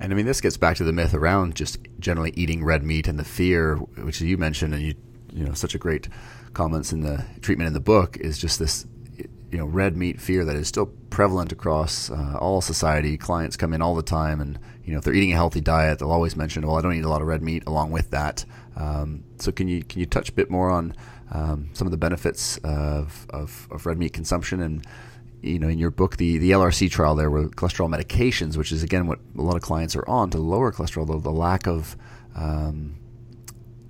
[0.00, 3.08] And I mean, this gets back to the myth around just generally eating red meat
[3.08, 4.94] and the fear, which you mentioned, and you,
[5.32, 6.08] you know, such a great
[6.52, 10.44] comments in the treatment in the book is just this, you know, red meat fear
[10.44, 13.16] that is still prevalent across uh, all society.
[13.16, 15.98] Clients come in all the time, and you know, if they're eating a healthy diet,
[15.98, 18.44] they'll always mention, "Well, I don't eat a lot of red meat." Along with that,
[18.76, 20.94] um, so can you can you touch a bit more on
[21.30, 24.86] um, some of the benefits of, of, of red meat consumption and
[25.42, 28.82] you know, in your book, the, the LRC trial there were cholesterol medications, which is
[28.82, 31.96] again what a lot of clients are on to lower cholesterol, the, the lack of
[32.34, 32.96] um,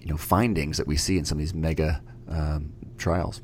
[0.01, 3.41] you know findings that we see in some of these mega um, trials.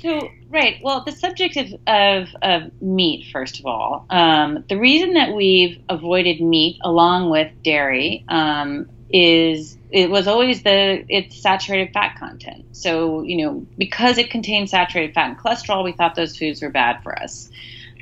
[0.00, 5.14] So right, well, the subject of, of, of meat, first of all, um, the reason
[5.14, 11.92] that we've avoided meat along with dairy um, is it was always the its saturated
[11.92, 12.76] fat content.
[12.76, 16.70] So you know because it contains saturated fat and cholesterol, we thought those foods were
[16.70, 17.50] bad for us.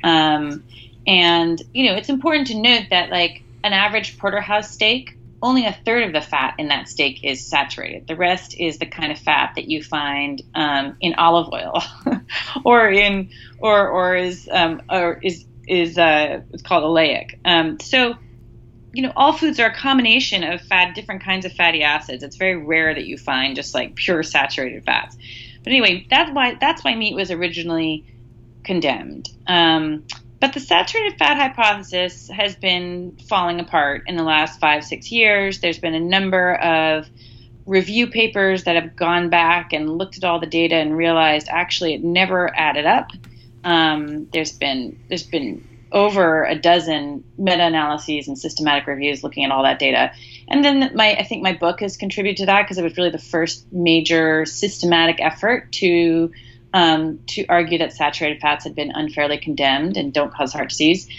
[0.03, 0.63] Um,
[1.05, 5.77] and you know it's important to note that like an average porterhouse steak, only a
[5.85, 8.07] third of the fat in that steak is saturated.
[8.07, 11.81] The rest is the kind of fat that you find um, in olive oil,
[12.65, 17.39] or in or or is um, or is is uh, it's called oleic.
[17.45, 18.15] Um, so
[18.93, 22.23] you know, all foods are a combination of fat, different kinds of fatty acids.
[22.23, 25.17] It's very rare that you find just like pure saturated fats.
[25.63, 28.05] But anyway, that's why that's why meat was originally
[28.63, 29.29] condemned.
[29.45, 30.05] Um,
[30.39, 35.59] but the saturated fat hypothesis has been falling apart in the last five, six years.
[35.59, 37.07] There's been a number of
[37.65, 41.93] review papers that have gone back and looked at all the data and realized actually
[41.93, 43.11] it never added up.
[43.63, 49.63] Um, there's been there's been over a dozen meta-analyses and systematic reviews looking at all
[49.63, 50.11] that data.
[50.47, 53.09] And then my I think my book has contributed to that because it was really
[53.09, 56.31] the first major systematic effort to
[56.73, 61.09] um, to argue that saturated fats had been unfairly condemned and don't cause heart disease.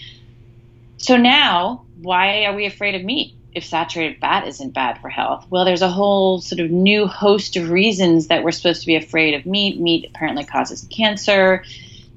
[0.98, 5.46] So now, why are we afraid of meat if saturated fat isn't bad for health?
[5.50, 8.96] Well, there's a whole sort of new host of reasons that we're supposed to be
[8.96, 9.80] afraid of meat.
[9.80, 11.64] Meat apparently causes cancer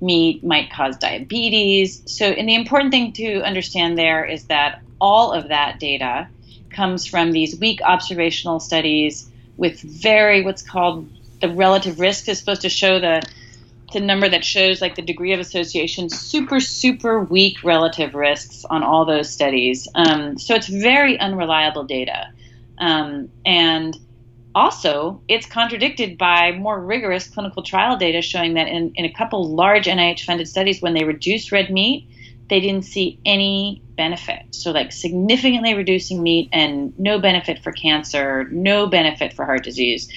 [0.02, 2.02] meat might cause diabetes.
[2.06, 6.28] So, and the important thing to understand there is that all of that data
[6.70, 11.10] comes from these weak observational studies with very what's called
[11.42, 13.22] the relative risk is supposed to show the
[13.94, 18.84] the number that shows like the degree of association super super weak relative risks on
[18.84, 22.28] all those studies um, so it's very unreliable data
[22.78, 23.98] um, and
[24.54, 29.50] also, it's contradicted by more rigorous clinical trial data showing that in, in a couple
[29.56, 32.08] large NIH funded studies, when they reduced red meat,
[32.50, 34.44] they didn't see any benefit.
[34.52, 40.12] So, like significantly reducing meat and no benefit for cancer, no benefit for heart disease.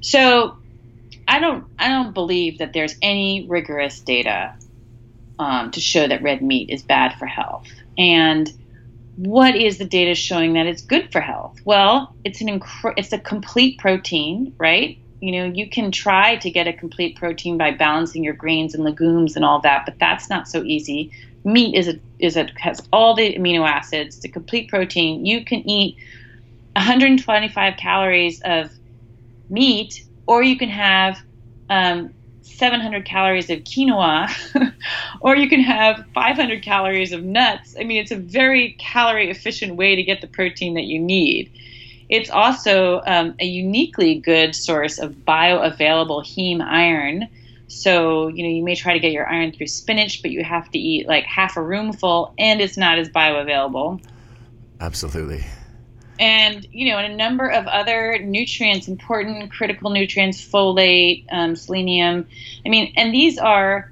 [0.00, 0.56] So,
[1.26, 4.54] I don't, I don't believe that there's any rigorous data
[5.40, 7.66] um, to show that red meat is bad for health.
[7.98, 8.52] And
[9.26, 11.54] what is the data showing that it's good for health?
[11.66, 12.62] Well, it's an
[12.96, 14.96] it's a complete protein, right?
[15.20, 18.82] You know, you can try to get a complete protein by balancing your grains and
[18.82, 21.12] legumes and all that, but that's not so easy.
[21.44, 24.16] Meat is a is a has all the amino acids.
[24.16, 25.26] It's a complete protein.
[25.26, 25.96] You can eat
[26.76, 28.70] 125 calories of
[29.50, 31.18] meat, or you can have
[31.68, 32.14] um,
[32.50, 34.30] 700 calories of quinoa,
[35.20, 37.74] or you can have 500 calories of nuts.
[37.78, 41.50] I mean, it's a very calorie efficient way to get the protein that you need.
[42.08, 47.28] It's also um, a uniquely good source of bioavailable heme iron.
[47.68, 50.70] So, you know, you may try to get your iron through spinach, but you have
[50.72, 54.04] to eat like half a roomful, and it's not as bioavailable.
[54.80, 55.44] Absolutely
[56.20, 62.28] and you know, and a number of other nutrients, important critical nutrients, folate, um, selenium.
[62.64, 63.90] I mean, and these are,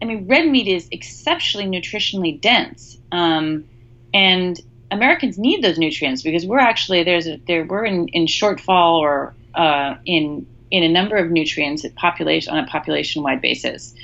[0.00, 3.64] I mean, red meat is exceptionally nutritionally dense, um,
[4.12, 8.98] and Americans need those nutrients because we're actually there's a, there we're in, in shortfall
[8.98, 13.94] or uh, in in a number of nutrients at population on a population wide basis.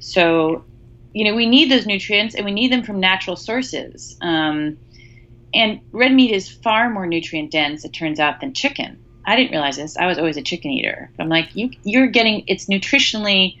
[0.00, 0.64] So,
[1.12, 4.16] you know, we need those nutrients and we need them from natural sources.
[4.20, 4.78] Um,
[5.52, 9.02] and red meat is far more nutrient dense, it turns out, than chicken.
[9.26, 9.96] I didn't realize this.
[9.96, 11.10] I was always a chicken eater.
[11.18, 13.58] I'm like, you, you're getting it's nutritionally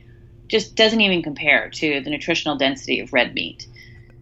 [0.48, 3.66] just doesn't even compare to the nutritional density of red meat.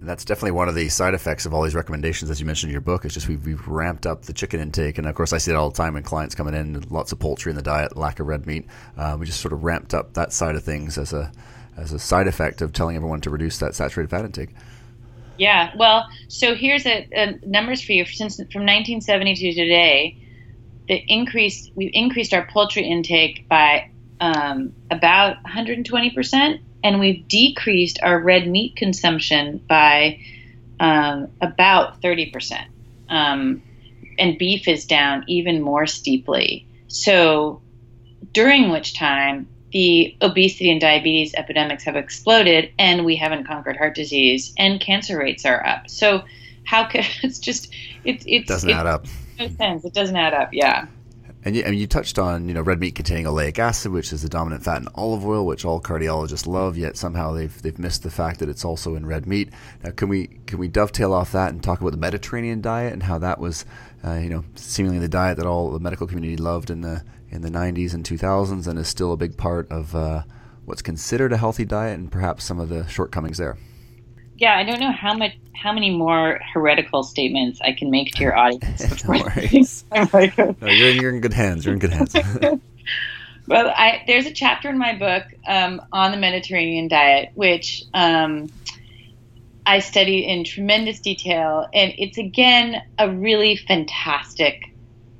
[0.00, 2.72] That's definitely one of the side effects of all these recommendations, as you mentioned in
[2.72, 3.04] your book.
[3.04, 5.56] Is just we've, we've ramped up the chicken intake, and of course, I see it
[5.56, 8.26] all the time when clients coming in, lots of poultry in the diet, lack of
[8.28, 8.66] red meat.
[8.96, 11.32] Uh, we just sort of ramped up that side of things as a
[11.76, 14.50] as a side effect of telling everyone to reduce that saturated fat intake.
[15.38, 18.04] Yeah, well, so here's a, a numbers for you.
[18.04, 20.18] Since from 1970 to today,
[20.88, 28.20] the increase we've increased our poultry intake by um, about 120%, and we've decreased our
[28.20, 30.20] red meat consumption by
[30.80, 32.66] um, about 30%.
[33.08, 33.62] Um,
[34.18, 36.66] and beef is down even more steeply.
[36.88, 37.62] So,
[38.32, 43.94] during which time the obesity and diabetes epidemics have exploded, and we haven't conquered heart
[43.94, 45.90] disease, and cancer rates are up.
[45.90, 46.24] So,
[46.64, 47.72] how could it's just
[48.04, 49.06] it, it doesn't add up.
[49.38, 49.84] No sense.
[49.84, 50.50] It doesn't add up.
[50.52, 50.86] Yeah.
[51.44, 54.22] And you, mean, you touched on you know red meat containing oleic acid, which is
[54.22, 56.76] the dominant fat in olive oil, which all cardiologists love.
[56.76, 59.50] Yet somehow they've they've missed the fact that it's also in red meat.
[59.84, 63.04] Now, can we can we dovetail off that and talk about the Mediterranean diet and
[63.04, 63.64] how that was,
[64.04, 67.42] uh, you know, seemingly the diet that all the medical community loved in the in
[67.42, 70.22] the 90s and 2000s, and is still a big part of uh,
[70.64, 73.58] what's considered a healthy diet, and perhaps some of the shortcomings there
[74.38, 78.22] yeah, I don't know how much, how many more heretical statements I can make to
[78.22, 79.04] your audience.
[79.08, 79.84] no worries.
[79.92, 81.64] no, you're, you're in good hands.
[81.64, 82.14] You're in good hands.
[83.48, 88.48] well, I, there's a chapter in my book um, on the Mediterranean diet, which um,
[89.68, 94.62] I study in tremendous detail, and it's again a really fantastic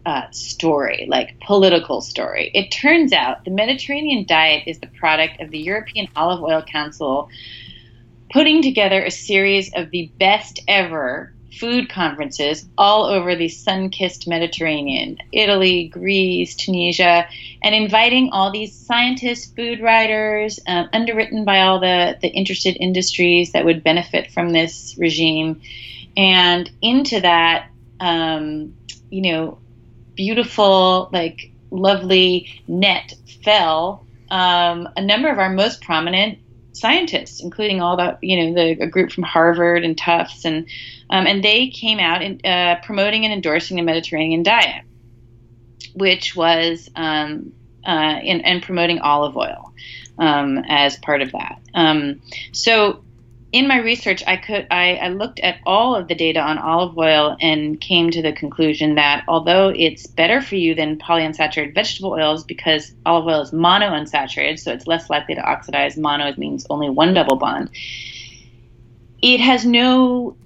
[0.06, 2.50] uh, story, like political story.
[2.54, 7.28] It turns out the Mediterranean diet is the product of the European Olive Oil Council
[8.32, 14.28] putting together a series of the best ever food conferences all over the sun kissed
[14.28, 17.26] Mediterranean Italy, Greece, Tunisia
[17.62, 23.52] and inviting all these scientists, food writers, um, underwritten by all the, the interested industries
[23.52, 25.60] that would benefit from this regime.
[26.16, 28.74] And into that, um,
[29.10, 29.58] you know,
[30.14, 36.38] beautiful, like lovely net fell um, a number of our most prominent
[36.78, 40.66] scientists, including all that you know the a group from Harvard and Tufts, and
[41.10, 44.84] um, and they came out and uh, promoting and endorsing the Mediterranean diet,
[45.94, 47.52] which was um,
[47.86, 49.72] uh, in, and promoting olive oil
[50.18, 51.60] um, as part of that.
[51.74, 52.20] Um,
[52.52, 53.04] so
[53.50, 56.96] in my research, I could I, I, looked at all of the data on olive
[56.98, 62.10] oil and came to the conclusion that although it's better for you than polyunsaturated vegetable
[62.10, 65.96] oils because olive oil is monounsaturated, so it's less likely to oxidize.
[65.96, 67.70] Mono means only one double bond.
[69.22, 70.36] It has no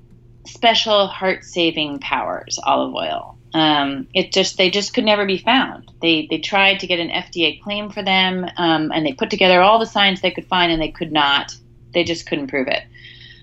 [0.47, 2.59] special heart saving powers.
[2.65, 3.39] Olive oil.
[3.55, 5.91] Um, it just they just could never be found.
[6.01, 9.61] They they tried to get an FDA claim for them, um, and they put together
[9.61, 11.55] all the science they could find, and they could not.
[11.93, 12.83] They just couldn't prove it.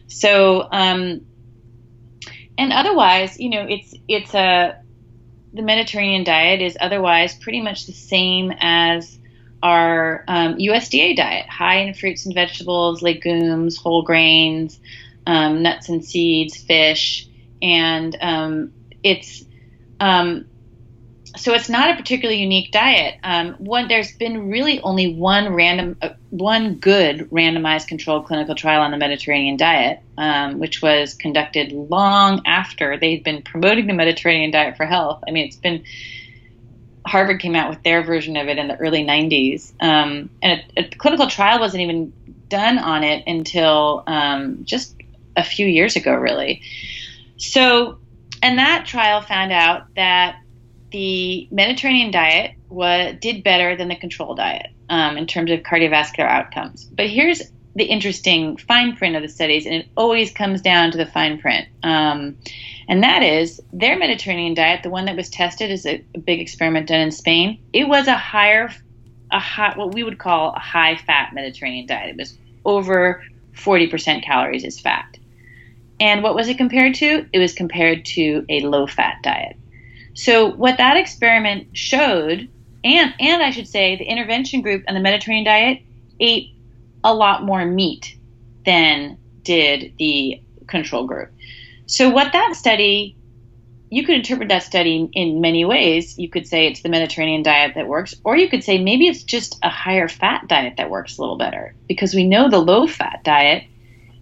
[0.07, 1.25] So, um,
[2.57, 4.81] and otherwise, you know, it's it's a
[5.53, 9.17] the Mediterranean diet is otherwise pretty much the same as
[9.61, 14.79] our um, USDA diet, high in fruits and vegetables, legumes, whole grains,
[15.25, 17.27] um, nuts and seeds, fish,
[17.61, 18.73] and um,
[19.03, 19.43] it's
[19.99, 20.48] um,
[21.37, 23.15] so it's not a particularly unique diet.
[23.23, 28.81] Um, one, there's been really only one random, uh, one good randomized controlled clinical trial
[28.81, 34.51] on the Mediterranean diet, um, which was conducted long after they'd been promoting the Mediterranean
[34.51, 35.23] diet for health.
[35.27, 35.83] I mean, it's been
[37.05, 40.81] Harvard came out with their version of it in the early 90s, um, and a,
[40.81, 42.13] a, clinical trial wasn't even
[42.49, 44.95] done on it until um, just
[45.35, 46.61] a few years ago, really.
[47.37, 47.99] So,
[48.43, 50.41] and that trial found out that
[50.91, 52.55] the Mediterranean diet
[53.21, 56.85] did better than the control diet um, in terms of cardiovascular outcomes.
[56.85, 57.41] But here's
[57.75, 61.39] the interesting fine print of the studies, and it always comes down to the fine
[61.39, 61.67] print.
[61.83, 62.37] Um,
[62.87, 66.39] and that is their Mediterranean diet, the one that was tested is a, a big
[66.39, 67.59] experiment done in Spain.
[67.71, 68.69] It was a higher,
[69.31, 72.09] a high, what we would call a high fat Mediterranean diet.
[72.09, 73.23] It was over
[73.53, 75.17] 40% calories as fat.
[75.99, 77.27] And what was it compared to?
[77.31, 79.57] It was compared to a low fat diet.
[80.19, 82.49] So what that experiment showed,
[82.83, 85.81] and and I should say, the intervention group and the Mediterranean diet
[86.19, 86.49] ate
[87.05, 88.17] a lot more meat
[88.65, 91.31] than did the control group.
[91.85, 93.15] So what that study
[93.89, 96.19] you could interpret that study in many ways.
[96.19, 99.23] You could say it's the Mediterranean diet that works, or you could say maybe it's
[99.23, 102.85] just a higher fat diet that works a little better because we know the low
[102.85, 103.63] fat diet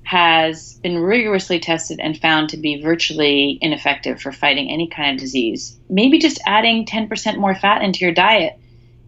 [0.08, 5.20] has been rigorously tested and found to be virtually ineffective for fighting any kind of
[5.20, 5.78] disease.
[5.90, 8.58] Maybe just adding 10% more fat into your diet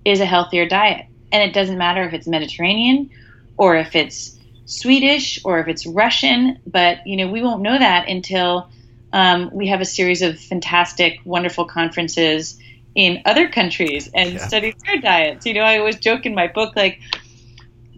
[0.03, 1.05] is a healthier diet.
[1.31, 3.11] And it doesn't matter if it's Mediterranean
[3.55, 8.09] or if it's Swedish or if it's Russian, but you know, we won't know that
[8.09, 8.69] until
[9.13, 12.59] um, we have a series of fantastic, wonderful conferences
[12.93, 14.45] in other countries and yeah.
[14.45, 15.45] study their diets.
[15.45, 16.99] You know, I always joke in my book like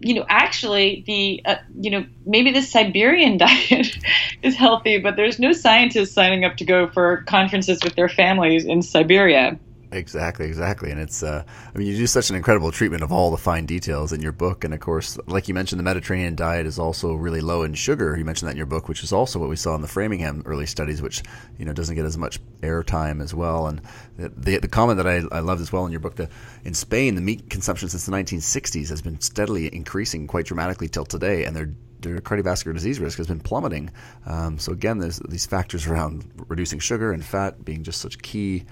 [0.02, 3.96] you know, actually, the uh, you know maybe the Siberian diet
[4.42, 8.64] is healthy, but there's no scientists signing up to go for conferences with their families
[8.64, 9.58] in Siberia.
[9.92, 11.22] Exactly, exactly, and it's.
[11.22, 14.22] Uh, I mean, you do such an incredible treatment of all the fine details in
[14.22, 17.62] your book, and of course, like you mentioned, the Mediterranean diet is also really low
[17.62, 18.16] in sugar.
[18.16, 20.42] You mentioned that in your book, which is also what we saw in the Framingham
[20.46, 21.22] early studies, which
[21.58, 23.66] you know doesn't get as much airtime as well.
[23.66, 23.82] And
[24.16, 26.30] the, the, comment that I, I loved as well in your book, that
[26.64, 31.04] in Spain, the meat consumption since the 1960s has been steadily increasing quite dramatically till
[31.04, 31.70] today, and their
[32.00, 33.90] their cardiovascular disease risk has been plummeting.
[34.24, 38.64] Um, so again, there's these factors around reducing sugar and fat being just such key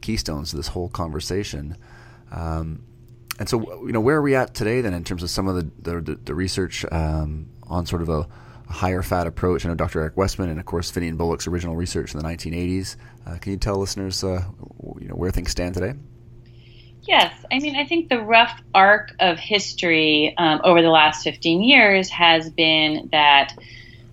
[0.00, 1.76] keystones to this whole conversation.
[2.30, 2.84] Um,
[3.38, 5.56] and so, you know, where are we at today then in terms of some of
[5.56, 8.28] the the, the research um, on sort of a,
[8.68, 9.64] a, higher fat approach?
[9.64, 10.00] I know Dr.
[10.00, 12.96] Eric Westman and of course Phinney and Volek's original research in the 1980s.
[13.26, 14.42] Uh, can you tell listeners, uh,
[15.00, 15.94] you know, where things stand today?
[17.02, 21.62] Yes, I mean, I think the rough arc of history um, over the last 15
[21.62, 23.56] years has been that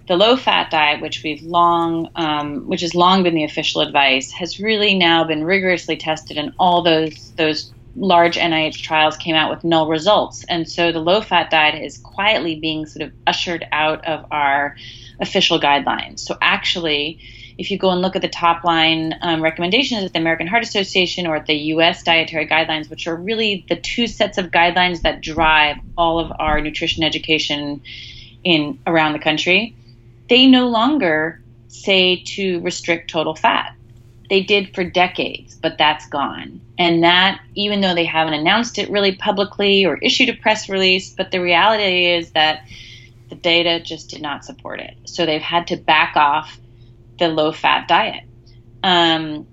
[0.08, 4.32] the low fat diet, which we've long, um, which has long been the official advice,
[4.32, 9.49] has really now been rigorously tested, and all those those large NIH trials came out
[9.49, 10.43] with null results.
[10.49, 14.76] And so the low fat diet is quietly being sort of ushered out of our
[15.22, 16.20] official guidelines.
[16.20, 17.20] So actually,
[17.58, 20.64] if you go and look at the top line um, recommendations at the American Heart
[20.64, 22.03] Association or at the U.S.
[22.03, 26.60] dietary guidelines, which are really the two sets of guidelines that drive all of our
[26.60, 27.82] nutrition education
[28.43, 29.74] in around the country
[30.30, 33.76] they no longer say to restrict total fat.
[34.30, 36.61] They did for decades, but that's gone.
[36.78, 41.11] And that, even though they haven't announced it really publicly or issued a press release,
[41.11, 42.65] but the reality is that
[43.30, 44.95] the data just did not support it.
[45.05, 46.59] So they've had to back off
[47.19, 48.23] the low fat diet.
[48.84, 49.47] Um,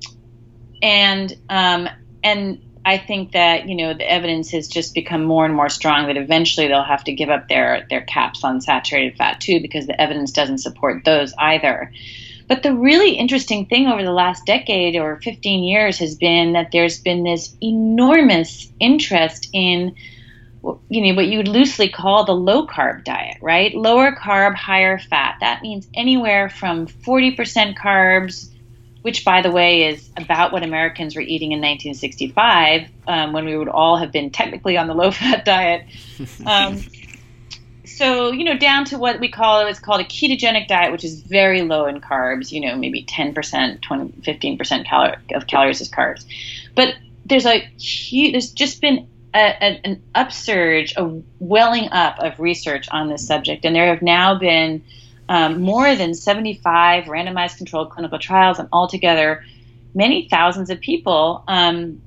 [0.82, 1.88] and um,
[2.24, 6.06] and I think that you know the evidence has just become more and more strong
[6.08, 9.86] that eventually they'll have to give up their their caps on saturated fat too because
[9.86, 11.92] the evidence doesn't support those either.
[12.48, 16.70] But the really interesting thing over the last decade or 15 years has been that
[16.72, 19.94] there's been this enormous interest in
[20.88, 23.74] you know what you would loosely call the low carb diet, right?
[23.74, 25.36] Lower carb, higher fat.
[25.40, 28.51] That means anywhere from 40% carbs
[29.03, 33.57] which, by the way, is about what Americans were eating in 1965 um, when we
[33.57, 35.86] would all have been technically on the low fat diet.
[36.46, 36.80] Um,
[37.84, 41.20] so, you know, down to what we call it's called a ketogenic diet, which is
[41.20, 46.24] very low in carbs, you know, maybe 10%, 20, 15% cal- of calories as carbs.
[46.74, 46.94] But
[47.26, 52.88] there's a huge, there's just been a, a, an upsurge, a welling up of research
[52.90, 53.64] on this subject.
[53.64, 54.84] And there have now been
[55.28, 59.44] um, more than 75 randomized controlled clinical trials, and altogether,
[59.94, 62.00] many thousands of people, um,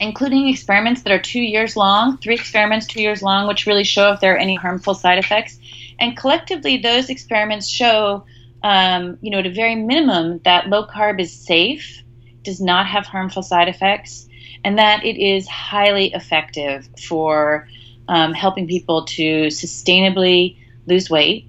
[0.00, 4.12] including experiments that are two years long, three experiments two years long, which really show
[4.12, 5.58] if there are any harmful side effects.
[5.98, 8.24] And collectively, those experiments show,
[8.62, 12.02] um, you know, at a very minimum, that low carb is safe,
[12.42, 14.28] does not have harmful side effects,
[14.64, 17.68] and that it is highly effective for
[18.08, 21.46] um, helping people to sustainably lose weight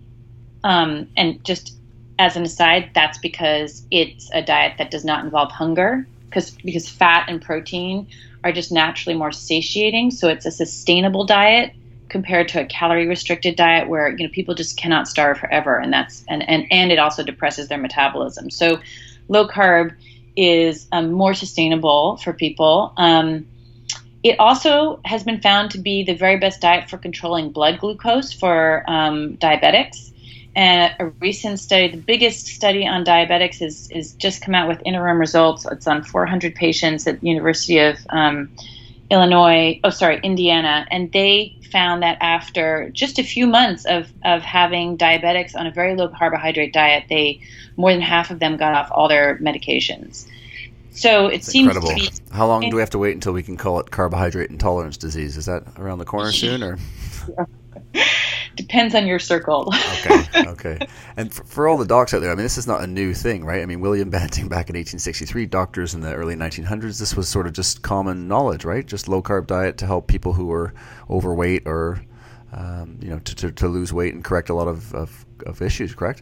[0.64, 1.76] um, and just
[2.20, 6.90] as an aside, that's because it's a diet that does not involve hunger, because because
[6.90, 8.08] fat and protein
[8.44, 10.12] are just naturally more satiating.
[10.12, 11.74] So it's a sustainable diet
[12.10, 15.92] compared to a calorie restricted diet where you know people just cannot starve forever, and
[15.92, 18.50] that's and and and it also depresses their metabolism.
[18.50, 18.80] So
[19.28, 19.96] low carb
[20.36, 22.94] is um, more sustainable for people.
[22.98, 23.46] Um,
[24.24, 28.32] it also has been found to be the very best diet for controlling blood glucose
[28.32, 30.13] for um, diabetics.
[30.56, 34.82] And a recent study, the biggest study on diabetics, is, is just come out with
[34.86, 35.66] interim results.
[35.66, 38.50] It's on 400 patients at the University of um,
[39.10, 40.86] Illinois, oh, sorry, Indiana.
[40.92, 45.72] And they found that after just a few months of, of having diabetics on a
[45.72, 47.42] very low carbohydrate diet, they
[47.76, 50.28] more than half of them got off all their medications.
[50.92, 52.00] So it That's seems incredible.
[52.00, 52.32] to be.
[52.32, 55.38] How long do we have to wait until we can call it carbohydrate intolerance disease?
[55.38, 56.78] Is that around the corner soon, or?
[58.56, 59.74] depends on your circle.
[60.00, 60.88] okay, okay.
[61.18, 63.14] And for, for, all the docs out there, I mean, this is not a new
[63.14, 63.62] thing, right?
[63.62, 67.48] I mean, William Banting back in 1863, doctors in the early 1900s, this was sort
[67.48, 68.86] of just common knowledge, right?
[68.86, 70.74] Just low carb diet to help people who were
[71.10, 72.02] overweight or,
[72.52, 75.62] um, you know, to, to, to, lose weight and correct a lot of, of, of
[75.62, 76.22] issues, correct?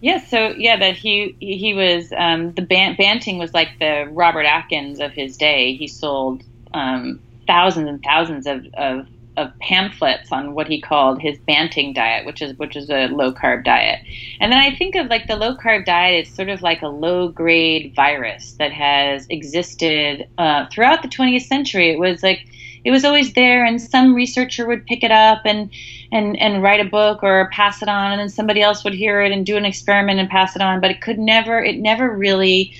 [0.00, 4.44] Yes, yeah, so yeah, that he he was um, the Banting was like the Robert
[4.44, 5.74] Atkins of his day.
[5.74, 9.08] He sold um, thousands and thousands of, of
[9.38, 13.32] of pamphlets on what he called his Banting diet, which is which is a low
[13.32, 14.00] carb diet.
[14.40, 16.88] And then I think of like the low carb diet is sort of like a
[16.88, 21.90] low grade virus that has existed uh, throughout the 20th century.
[21.90, 22.46] It was like
[22.84, 25.70] it was always there, and some researcher would pick it up and
[26.10, 29.22] and and write a book or pass it on, and then somebody else would hear
[29.22, 30.80] it and do an experiment and pass it on.
[30.80, 32.74] But it could never, it never really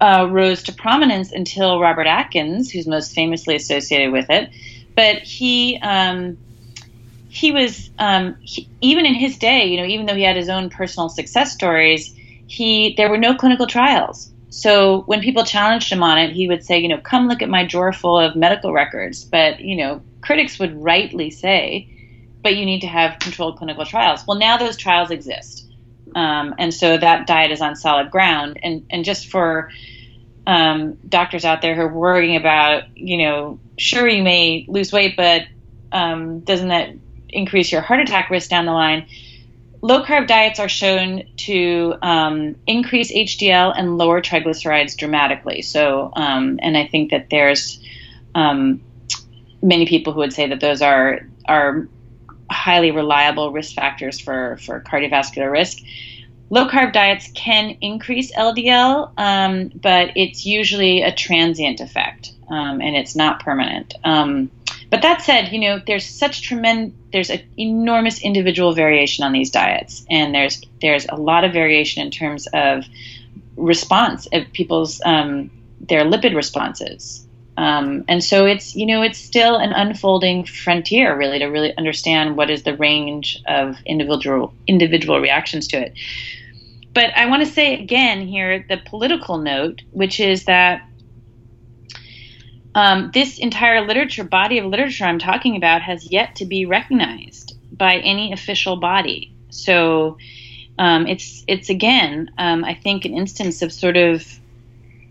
[0.00, 4.50] uh, rose to prominence until Robert Atkins, who's most famously associated with it.
[4.94, 6.38] But he um,
[7.28, 10.50] he was um, he, even in his day, you know, even though he had his
[10.50, 12.14] own personal success stories,
[12.46, 14.30] he there were no clinical trials.
[14.50, 17.48] So when people challenged him on it, he would say, you know, come look at
[17.48, 19.24] my drawer full of medical records.
[19.24, 21.88] But you know, critics would rightly say,
[22.42, 24.26] but you need to have controlled clinical trials.
[24.26, 25.66] Well, now those trials exist,
[26.14, 28.58] um, and so that diet is on solid ground.
[28.62, 29.70] And and just for
[30.46, 35.16] um, doctors out there who are worrying about, you know, sure you may lose weight,
[35.16, 35.42] but
[35.92, 36.90] um, doesn't that
[37.28, 39.06] increase your heart attack risk down the line.
[39.80, 45.62] Low carb diets are shown to um, increase HDL and lower triglycerides dramatically.
[45.62, 47.80] So, um, and I think that there's
[48.34, 48.80] um,
[49.60, 51.88] many people who would say that those are are
[52.50, 55.78] highly reliable risk factors for for cardiovascular risk.
[56.52, 62.94] Low carb diets can increase LDL, um, but it's usually a transient effect, um, and
[62.94, 63.94] it's not permanent.
[64.04, 64.50] Um,
[64.90, 69.48] but that said, you know, there's such tremendous, there's an enormous individual variation on these
[69.48, 72.84] diets, and there's there's a lot of variation in terms of
[73.56, 75.50] response of people's um,
[75.80, 77.26] their lipid responses.
[77.56, 82.36] Um, and so it's you know it's still an unfolding frontier really to really understand
[82.36, 85.94] what is the range of individual individual reactions to it.
[86.94, 90.82] But I want to say again here the political note, which is that
[92.74, 97.56] um, this entire literature, body of literature I'm talking about, has yet to be recognized
[97.76, 99.34] by any official body.
[99.50, 100.18] So
[100.78, 104.26] um, it's it's again, um, I think, an instance of sort of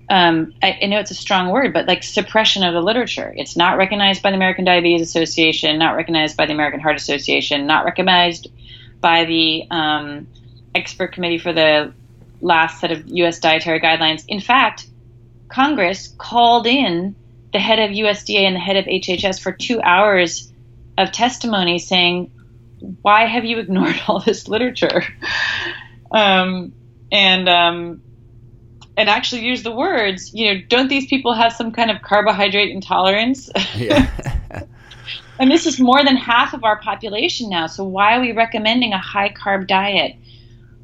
[0.09, 3.33] um, I, I, know it's a strong word, but like suppression of the literature.
[3.37, 7.65] It's not recognized by the American Diabetes Association, not recognized by the American Heart Association,
[7.65, 8.49] not recognized
[8.99, 10.27] by the um,
[10.73, 11.93] expert committee for the
[12.41, 13.39] last set of U.S.
[13.39, 14.23] dietary guidelines.
[14.27, 14.87] In fact,
[15.49, 17.15] Congress called in
[17.53, 20.51] the head of USDA and the head of HHS for two hours
[20.97, 22.31] of testimony saying,
[23.01, 25.03] "Why have you ignored all this literature?"
[26.11, 26.73] Um,
[27.11, 28.01] and um,
[28.97, 32.71] and actually use the words, you know, don't these people have some kind of carbohydrate
[32.71, 33.49] intolerance?
[33.75, 34.09] Yeah.
[35.39, 37.67] and this is more than half of our population now.
[37.67, 40.15] So why are we recommending a high carb diet,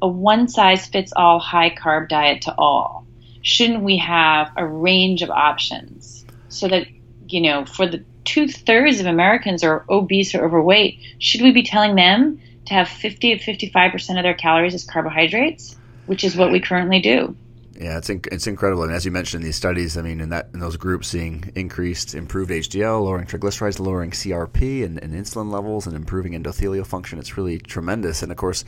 [0.00, 3.06] a one size fits all high carb diet to all?
[3.42, 6.18] Shouldn't we have a range of options?
[6.48, 6.86] so that
[7.28, 11.62] you know for the two thirds of Americans are obese or overweight, should we be
[11.62, 15.76] telling them to have 50 to 55 percent of their calories as carbohydrates,
[16.06, 17.34] which is what we currently do?
[17.74, 20.30] Yeah, it's inc- it's incredible, and as you mentioned in these studies, I mean, in
[20.30, 25.52] that in those groups, seeing increased, improved HDL, lowering triglycerides, lowering CRP and, and insulin
[25.52, 28.22] levels, and improving endothelial function, it's really tremendous.
[28.22, 28.64] And of course,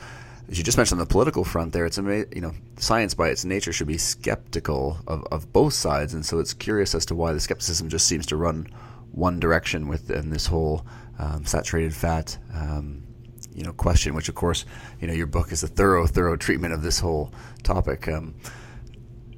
[0.51, 3.29] as you just mentioned on the political front there, it's amazing, you know, science by
[3.29, 6.13] its nature should be skeptical of, of both sides.
[6.13, 8.67] And so it's curious as to why the skepticism just seems to run
[9.11, 10.85] one direction within this whole
[11.19, 13.01] um, saturated fat, um,
[13.55, 14.65] you know, question, which of course,
[14.99, 17.33] you know, your book is a thorough, thorough treatment of this whole
[17.63, 18.09] topic.
[18.09, 18.35] Um,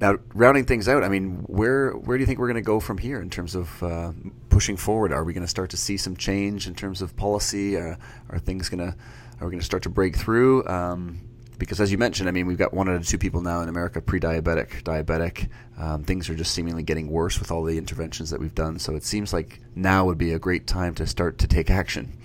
[0.02, 2.80] now, rounding things out, I mean, where where do you think we're going to go
[2.80, 4.12] from here in terms of uh,
[4.50, 5.14] pushing forward?
[5.14, 7.78] Are we going to start to see some change in terms of policy?
[7.78, 7.96] Uh,
[8.30, 8.98] are things going to
[9.44, 10.66] are going to start to break through?
[10.68, 11.20] Um,
[11.58, 13.70] because as you mentioned, I mean, we've got one out of two people now in
[13.70, 15.50] America pre-diabetic, diabetic.
[15.78, 18.80] Um, things are just seemingly getting worse with all the interventions that we've done.
[18.80, 22.18] So it seems like now would be a great time to start to take action.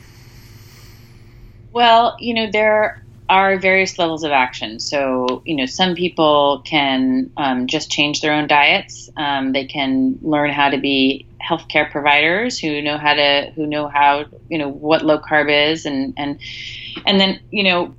[1.72, 4.80] Well, you know, there are various levels of action.
[4.80, 9.10] So, you know, some people can um, just change their own diets.
[9.16, 13.88] Um, they can learn how to be healthcare providers who know how to, who know
[13.88, 16.40] how, you know, what low carb is, and and
[17.06, 17.94] and then, you know,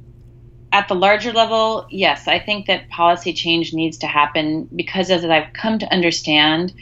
[0.71, 5.23] at the larger level, yes, I think that policy change needs to happen because, as
[5.25, 6.73] I've come to understand,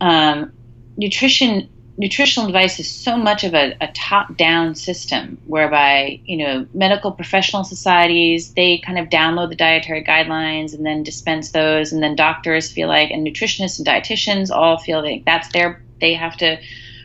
[0.00, 0.52] um,
[0.96, 1.68] nutrition
[1.98, 7.64] nutritional advice is so much of a, a top-down system whereby you know medical professional
[7.64, 12.70] societies they kind of download the dietary guidelines and then dispense those and then doctors
[12.70, 16.58] feel like and nutritionists and dietitians all feel like that's their they have to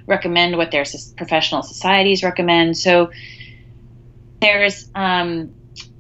[0.07, 0.85] recommend what their
[1.17, 2.77] professional societies recommend.
[2.77, 3.11] So
[4.41, 5.53] there's um,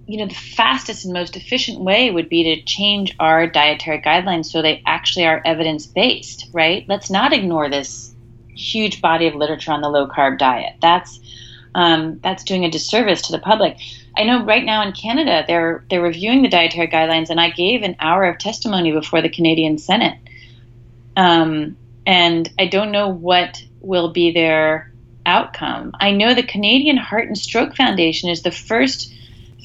[0.07, 4.45] you know the fastest and most efficient way would be to change our dietary guidelines
[4.45, 6.85] so they actually are evidence based right?
[6.87, 8.15] Let's not ignore this
[8.57, 10.75] huge body of literature on the low carb diet.
[10.81, 11.19] That's
[11.75, 13.77] um, that's doing a disservice to the public.
[14.17, 17.83] I know right now in Canada they're they're reviewing the dietary guidelines, and I gave
[17.83, 20.17] an hour of testimony before the Canadian Senate.
[21.15, 24.91] Um, and I don't know what will be their
[25.25, 25.91] outcome.
[25.99, 29.13] I know the Canadian Heart and Stroke Foundation is the first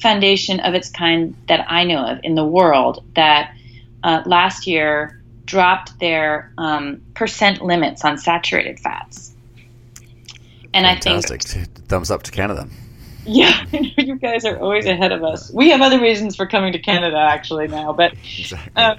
[0.01, 3.55] foundation of its kind that I know of in the world that
[4.03, 9.33] uh, last year dropped their um, percent limits on saturated fats.
[10.73, 11.41] And Fantastic.
[11.45, 12.67] I think thumbs up to Canada.
[13.25, 15.51] Yeah, you guys are always ahead of us.
[15.51, 18.81] We have other reasons for coming to Canada actually now, but exactly.
[18.81, 18.97] um,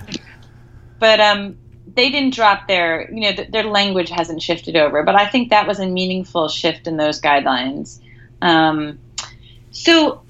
[0.99, 1.59] but um,
[1.93, 5.03] they didn't drop their you know th- their language hasn't shifted over.
[5.03, 8.01] But I think that was a meaningful shift in those guidelines.
[8.41, 8.99] Um,
[9.73, 10.24] so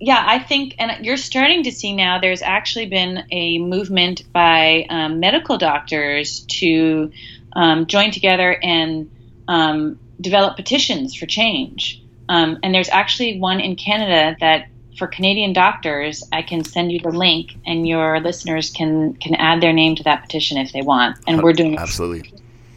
[0.00, 2.20] yeah, I think, and you're starting to see now.
[2.20, 7.10] There's actually been a movement by um, medical doctors to
[7.54, 9.10] um, join together and
[9.48, 12.02] um, develop petitions for change.
[12.28, 14.68] Um, and there's actually one in Canada that
[14.98, 19.60] for Canadian doctors, I can send you the link, and your listeners can can add
[19.60, 21.18] their name to that petition if they want.
[21.26, 22.32] And we're doing absolutely.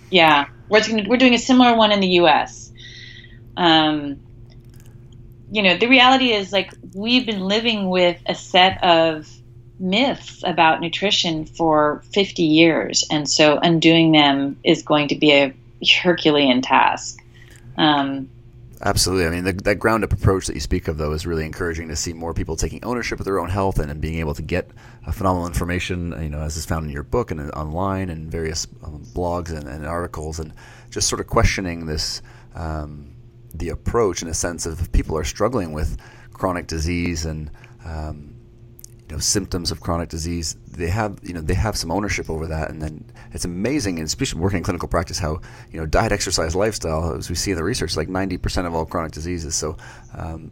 [0.09, 2.71] Yeah, we're we're doing a similar one in the U.S.
[3.57, 4.19] Um,
[5.51, 9.29] you know, the reality is like we've been living with a set of
[9.79, 15.53] myths about nutrition for 50 years, and so undoing them is going to be a
[16.01, 17.19] Herculean task.
[17.77, 18.29] Um,
[18.83, 19.27] Absolutely.
[19.27, 21.89] I mean, the, that ground up approach that you speak of, though, is really encouraging
[21.89, 24.41] to see more people taking ownership of their own health and, and being able to
[24.41, 24.71] get
[25.11, 28.65] phenomenal information, you know, as is found in your book and uh, online and various
[28.83, 30.51] um, blogs and, and, articles, and
[30.89, 32.23] just sort of questioning this,
[32.55, 33.11] um,
[33.53, 35.97] the approach in a sense of people are struggling with
[36.33, 37.51] chronic disease and,
[37.85, 38.35] um,
[39.07, 42.47] you know, symptoms of chronic disease they have you know they have some ownership over
[42.47, 42.69] that.
[42.69, 45.41] And then it's amazing and especially working in clinical practice how
[45.71, 48.85] you know diet exercise lifestyle as we see in the research like 90% of all
[48.85, 49.55] chronic diseases.
[49.55, 49.77] So
[50.15, 50.51] um,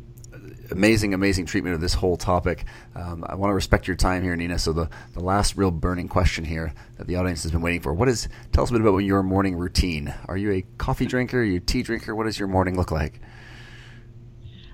[0.72, 2.66] amazing amazing treatment of this whole topic.
[2.96, 4.60] Um, i want to respect your time here nina.
[4.60, 7.94] So the, the last real burning question here that the audience has been waiting for
[7.94, 10.14] what is tell us a bit about your morning routine.
[10.28, 11.40] Are you a coffee drinker?
[11.40, 12.16] Are you a tea drinker?
[12.16, 13.20] What does your morning look like?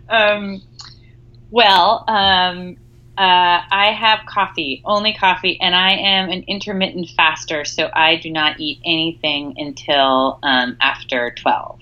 [0.10, 0.62] Um,
[1.52, 2.78] well um,
[3.18, 8.30] uh, I have coffee, only coffee, and I am an intermittent faster, so I do
[8.30, 11.80] not eat anything until um, after 12.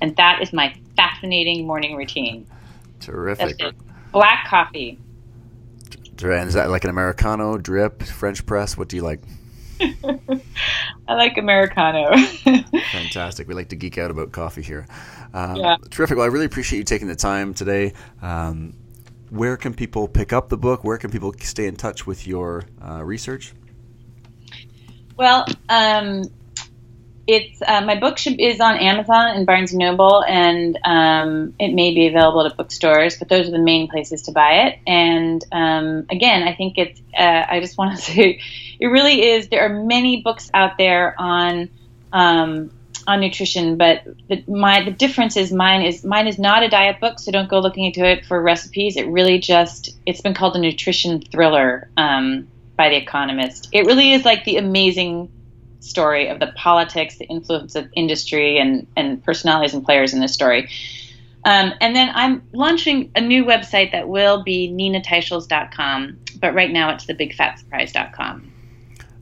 [0.00, 2.46] And that is my fascinating morning routine.
[3.00, 3.60] Terrific.
[4.12, 4.98] Black coffee.
[6.22, 8.76] And is that like an Americano, drip, French press?
[8.76, 9.20] What do you like?
[9.80, 12.16] I like Americano.
[12.92, 13.48] Fantastic.
[13.48, 14.86] We like to geek out about coffee here.
[15.34, 15.76] Um, yeah.
[15.90, 16.16] Terrific.
[16.16, 17.92] Well, I really appreciate you taking the time today.
[18.22, 18.74] Um,
[19.30, 20.84] where can people pick up the book?
[20.84, 23.52] Where can people stay in touch with your uh, research?
[25.16, 26.22] Well, um,
[27.26, 31.72] it's uh, my book should, is on Amazon and Barnes and Noble, and um, it
[31.72, 33.16] may be available at bookstores.
[33.16, 34.78] But those are the main places to buy it.
[34.86, 37.00] And um, again, I think it's.
[37.16, 38.40] Uh, I just want to say,
[38.78, 39.48] it really is.
[39.48, 41.70] There are many books out there on
[42.12, 42.70] um,
[43.06, 47.00] on nutrition, but the, my the difference is mine is mine is not a diet
[47.00, 48.96] book, so don't go looking into it for recipes.
[48.96, 53.68] It really just it's been called a nutrition thriller um, by the Economist.
[53.72, 55.30] It really is like the amazing
[55.84, 60.32] story of the politics, the influence of industry, and and personalities and players in this
[60.32, 60.68] story.
[61.44, 66.94] Um, and then I'm launching a new website that will be ninateicholz.com, but right now
[66.94, 68.50] it's thebigfatsurprise.com.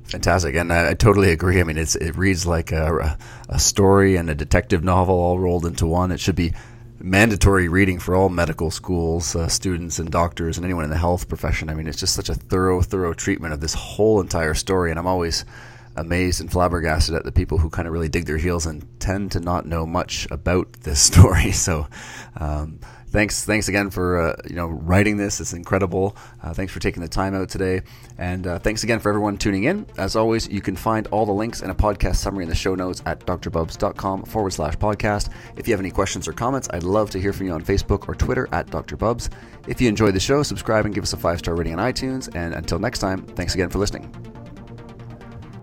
[0.04, 1.58] Fantastic, and I, I, totally agree.
[1.58, 5.66] I mean, it's it reads like a, a story and a detective novel all rolled
[5.66, 6.12] into one.
[6.12, 6.52] It should be
[7.00, 11.28] mandatory reading for all medical schools, uh, students, and doctors, and anyone in the health
[11.28, 11.70] profession.
[11.70, 14.98] I mean, it's just such a thorough, thorough treatment of this whole entire story, and
[14.98, 15.44] I'm always
[15.96, 19.32] amazed and flabbergasted at the people who kind of really dig their heels and tend
[19.32, 21.52] to not know much about this story.
[21.52, 21.86] So,
[22.36, 22.80] um,
[23.12, 25.40] thanks thanks again for uh, you know writing this.
[25.40, 26.16] It's incredible.
[26.42, 27.82] Uh, thanks for taking the time out today.
[28.18, 29.86] And uh, thanks again for everyone tuning in.
[29.98, 32.74] As always you can find all the links and a podcast summary in the show
[32.74, 35.30] notes at drbubbs.com forward slash podcast.
[35.56, 38.08] If you have any questions or comments i'd love to hear from you on facebook
[38.08, 39.28] or twitter at drbubbs.
[39.68, 42.34] If you enjoyed the show subscribe and give us a five star rating on itunes.
[42.34, 44.31] And until next time thanks again for listening